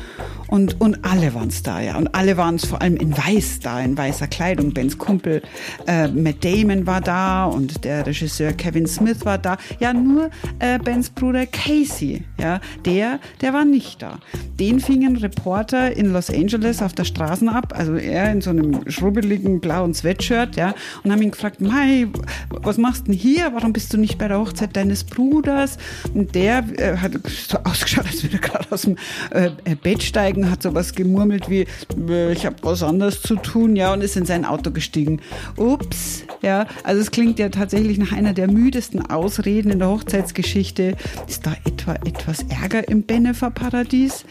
Und, 0.50 0.82
und 0.82 1.06
alle 1.06 1.34
waren 1.34 1.50
es 1.50 1.64
da, 1.64 1.80
ja. 1.80 1.98
Und 1.98 2.14
alle 2.16 2.38
waren 2.38 2.56
es 2.56 2.66
vor 2.66 2.82
allem 2.82 2.96
in 2.98 3.16
weiß 3.16 3.60
da, 3.60 3.80
in 3.80 3.98
weißer 3.98 4.28
Kleidung. 4.28 4.74
Bens 4.74 4.98
Kumpel 4.98 5.42
äh, 5.88 6.08
Matt 6.08 6.44
Damon 6.44 6.88
war 6.88 7.02
da 7.02 7.46
und 7.46 7.84
der 7.84 8.06
Regisseur 8.06 8.54
Kevin 8.54 8.88
Smith 8.88 9.26
war 9.26 9.38
da. 9.38 9.58
Ja, 9.80 9.94
nur 9.94 10.30
äh, 10.60 10.80
Bens 10.80 11.10
Bruder 11.10 11.46
Casey, 11.46 12.24
ja, 12.40 12.60
der, 12.86 13.20
der 13.42 13.54
war 13.54 13.66
nicht 13.66 14.02
da. 14.02 14.20
Den 14.60 14.80
fingen 14.80 15.18
Reporter 15.18 15.96
in 15.96 16.12
Los 16.12 16.30
Angeles 16.30 16.82
auf 16.82 16.94
der 16.94 17.06
Straße 17.06 17.50
ab, 17.50 17.74
also 17.78 17.96
er 17.96 18.32
in 18.32 18.42
so 18.42 18.50
einem 18.50 18.90
schrubbeligen 18.90 19.60
blauen 19.60 19.94
Sweatshirt, 19.94 20.56
ja, 20.56 20.74
und 21.04 21.12
haben 21.12 21.22
ihn 21.22 21.32
gefragt, 21.32 21.62
Mai, 21.62 22.08
was 22.50 22.78
machst 22.78 23.02
du 23.02 23.12
denn 23.12 23.20
hier? 23.20 23.52
Warum 23.54 23.74
bist 23.74 23.94
du 23.94 23.98
nicht 23.98 24.18
bei 24.18 24.28
der 24.28 24.40
Hochzeit 24.40 24.76
deines 24.76 25.04
Bruders? 25.04 25.78
Und 26.14 26.36
der 26.36 26.64
äh, 26.78 26.98
hat 26.98 27.14
so 27.26 27.58
ausgeschaut, 27.64 28.06
als 28.06 28.24
würde 28.24 28.38
er 28.38 28.42
gerade 28.42 28.66
aus 28.72 28.82
dem 28.82 28.98
äh, 29.32 29.52
Bett 29.82 30.04
steigen, 30.04 30.39
hat 30.48 30.64
sowas 30.64 30.94
gemurmelt 30.94 31.50
wie, 31.50 31.66
äh, 32.10 32.32
ich 32.34 32.46
habe 32.46 32.58
was 32.62 32.84
anderes 32.84 33.22
zu 33.22 33.36
tun, 33.36 33.76
ja, 33.76 33.94
und 33.94 34.02
ist 34.02 34.16
in 34.16 34.26
sein 34.26 34.46
Auto 34.46 34.72
gestiegen. 34.72 35.22
Ups, 35.58 36.24
ja, 36.42 36.68
also 36.84 37.02
es 37.02 37.12
klingt 37.12 37.40
ja 37.40 37.50
tatsächlich 37.50 37.98
nach 37.98 38.12
einer 38.12 38.34
der 38.34 38.52
müdesten 38.52 39.10
Ausreden 39.10 39.72
in 39.72 39.80
der 39.80 39.90
Hochzeitsgeschichte. 39.90 40.96
Ist 41.28 41.46
da 41.46 41.56
etwa 41.66 41.94
etwas 42.06 42.46
Ärger 42.50 42.88
im 42.88 43.06
Benefer-Paradies? 43.06 44.26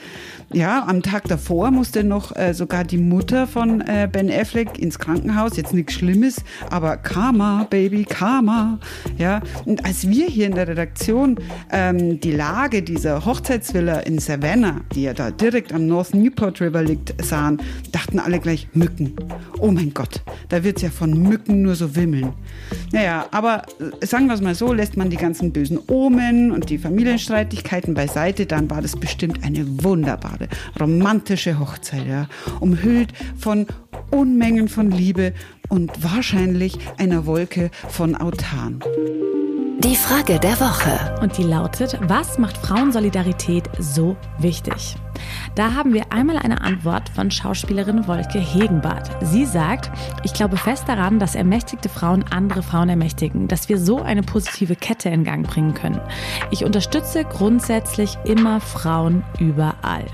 Ja, 0.51 0.87
am 0.87 1.03
Tag 1.03 1.25
davor 1.25 1.71
musste 1.71 2.03
noch 2.03 2.35
äh, 2.35 2.55
sogar 2.55 2.83
die 2.83 2.97
Mutter 2.97 3.47
von 3.47 3.83
äh, 3.83 4.09
Ben 4.11 4.31
Affleck 4.31 4.79
ins 4.79 4.99
Krankenhaus. 4.99 5.59
Jetzt 5.59 5.75
nichts 5.75 5.93
Schlimmes, 5.93 6.43
aber 6.71 6.97
Karma, 6.97 7.67
Baby, 7.69 8.05
Karma. 8.05 8.79
Ja, 9.19 9.43
und 9.67 9.85
als 9.85 10.09
wir 10.09 10.27
hier 10.27 10.47
in 10.47 10.55
der 10.55 10.67
Redaktion 10.67 11.39
ähm, 11.71 12.19
die 12.21 12.33
Lage 12.33 12.83
dieser 12.83 13.27
Hochzeitsvilla 13.27 14.01
in 14.01 14.19
Savannah, 14.21 14.81
die 14.95 15.03
ja 15.03 15.13
da 15.13 15.31
direkt 15.31 15.75
am 15.75 15.87
North 15.87 16.15
Newport 16.15 16.63
River 16.63 16.83
liegt, 16.83 17.15
sahen, 17.23 17.61
dachten 17.93 18.19
alle 18.19 18.39
gleich 18.39 18.69
Mücken. 18.73 19.17
Oh 19.59 19.71
mein 19.71 19.93
Gott, 19.93 20.23
da 20.49 20.65
wird's 20.65 20.81
ja 20.81 20.89
von 20.89 21.13
Mücken 21.13 21.61
nur 21.61 21.75
so 21.75 21.95
wimmeln. 21.95 22.33
Naja, 22.93 23.27
aber 23.33 23.65
äh, 24.01 24.07
sagen 24.07 24.27
wir 24.29 24.35
es 24.35 24.41
mal 24.41 24.55
so, 24.55 24.73
lässt 24.73 24.97
man 24.97 25.11
die 25.11 25.17
ganzen 25.17 25.53
bösen 25.53 25.79
Omen 25.89 26.53
und 26.53 26.71
die 26.71 26.79
Familienstreitigkeiten 26.79 27.93
beiseite, 27.93 28.47
dann 28.47 28.71
war 28.71 28.81
das 28.81 28.97
bestimmt 28.97 29.45
eine 29.45 29.67
wunderbare, 29.85 30.38
romantische 30.79 31.59
Hochzeit, 31.59 32.07
ja, 32.07 32.29
umhüllt 32.61 33.13
von 33.39 33.67
Unmengen 34.11 34.69
von 34.69 34.91
Liebe 34.91 35.33
und 35.69 36.03
wahrscheinlich 36.03 36.79
einer 36.99 37.27
Wolke 37.27 37.71
von 37.89 38.15
Autan. 38.15 38.83
Die 39.81 39.95
Frage 39.95 40.41
der 40.41 40.59
Woche. 40.59 41.21
Und 41.23 41.39
die 41.39 41.45
lautet, 41.45 41.97
was 42.09 42.37
macht 42.37 42.57
Frauensolidarität 42.57 43.71
so 43.79 44.17
wichtig? 44.39 44.97
Da 45.55 45.73
haben 45.75 45.95
wir 45.95 46.13
einmal 46.13 46.37
eine 46.37 46.61
Antwort 46.63 47.09
von 47.11 47.31
Schauspielerin 47.31 48.09
Wolke 48.09 48.41
Hegenbart. 48.41 49.09
Sie 49.25 49.45
sagt, 49.45 49.91
ich 50.25 50.33
glaube 50.33 50.57
fest 50.57 50.89
daran, 50.89 51.21
dass 51.21 51.37
ermächtigte 51.37 51.89
Frauen 51.89 52.25
andere 52.31 52.65
Frauen 52.65 52.89
ermächtigen, 52.89 53.47
dass 53.47 53.69
wir 53.69 53.79
so 53.79 54.03
eine 54.03 54.23
positive 54.23 54.75
Kette 54.75 55.11
in 55.11 55.23
Gang 55.23 55.47
bringen 55.47 55.75
können. 55.75 56.01
Ich 56.51 56.65
unterstütze 56.65 57.23
grundsätzlich 57.25 58.19
immer 58.25 58.61
Frauen 58.61 59.23
überall. 59.39 60.07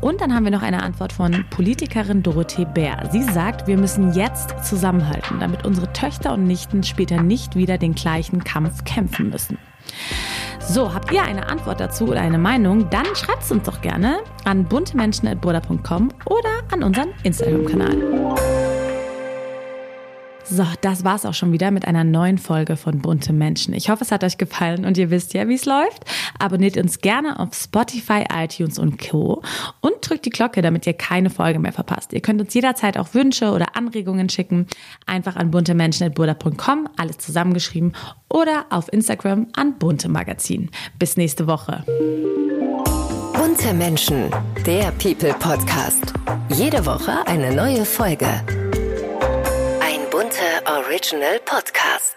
Und 0.00 0.20
dann 0.20 0.34
haben 0.34 0.44
wir 0.44 0.50
noch 0.50 0.62
eine 0.62 0.82
Antwort 0.82 1.12
von 1.12 1.44
Politikerin 1.50 2.22
Dorothee 2.22 2.66
Bär. 2.66 3.08
Sie 3.12 3.22
sagt, 3.22 3.66
wir 3.66 3.76
müssen 3.76 4.12
jetzt 4.12 4.64
zusammenhalten, 4.64 5.40
damit 5.40 5.64
unsere 5.64 5.92
Töchter 5.92 6.32
und 6.32 6.44
Nichten 6.44 6.82
später 6.82 7.22
nicht 7.22 7.56
wieder 7.56 7.78
den 7.78 7.94
gleichen 7.94 8.44
Kampf 8.44 8.84
kämpfen 8.84 9.30
müssen. 9.30 9.58
So, 10.60 10.94
habt 10.94 11.12
ihr 11.12 11.22
eine 11.22 11.46
Antwort 11.48 11.80
dazu 11.80 12.08
oder 12.08 12.20
eine 12.20 12.38
Meinung? 12.38 12.88
Dann 12.88 13.04
schreibt 13.14 13.42
es 13.42 13.52
uns 13.52 13.64
doch 13.64 13.82
gerne 13.82 14.18
an 14.44 14.64
buntemenschen.burda.com 14.64 16.10
oder 16.24 16.50
an 16.72 16.82
unseren 16.82 17.08
Instagram-Kanal. 17.22 18.23
So, 20.46 20.66
das 20.82 21.04
war's 21.04 21.24
auch 21.24 21.32
schon 21.32 21.52
wieder 21.52 21.70
mit 21.70 21.86
einer 21.86 22.04
neuen 22.04 22.36
Folge 22.36 22.76
von 22.76 22.98
Bunte 22.98 23.32
Menschen. 23.32 23.72
Ich 23.72 23.88
hoffe, 23.88 24.04
es 24.04 24.12
hat 24.12 24.22
euch 24.24 24.36
gefallen 24.36 24.84
und 24.84 24.98
ihr 24.98 25.10
wisst 25.10 25.32
ja, 25.32 25.48
wie 25.48 25.54
es 25.54 25.64
läuft. 25.64 26.04
Abonniert 26.38 26.76
uns 26.76 27.00
gerne 27.00 27.40
auf 27.40 27.54
Spotify, 27.54 28.24
iTunes 28.30 28.78
und 28.78 28.98
Co. 28.98 29.42
und 29.80 29.94
drückt 30.02 30.26
die 30.26 30.30
Glocke, 30.30 30.60
damit 30.60 30.86
ihr 30.86 30.92
keine 30.92 31.30
Folge 31.30 31.58
mehr 31.58 31.72
verpasst. 31.72 32.12
Ihr 32.12 32.20
könnt 32.20 32.42
uns 32.42 32.52
jederzeit 32.52 32.98
auch 32.98 33.14
Wünsche 33.14 33.52
oder 33.52 33.74
Anregungen 33.74 34.28
schicken. 34.28 34.66
Einfach 35.06 35.36
an 35.36 35.50
buntemenschen.burda.com, 35.50 36.88
alles 36.96 37.18
zusammengeschrieben 37.18 37.94
oder 38.28 38.66
auf 38.68 38.92
Instagram 38.92 39.48
an 39.56 39.78
Bunte 39.78 40.10
Magazin. 40.10 40.70
Bis 40.98 41.16
nächste 41.16 41.46
Woche. 41.46 41.84
Bunte 43.32 43.72
Menschen, 43.72 44.30
der 44.66 44.90
People 44.92 45.34
Podcast. 45.38 46.12
Jede 46.50 46.84
Woche 46.84 47.26
eine 47.26 47.54
neue 47.54 47.84
Folge. 47.84 48.28
Original 50.94 51.40
Podcast. 51.40 52.13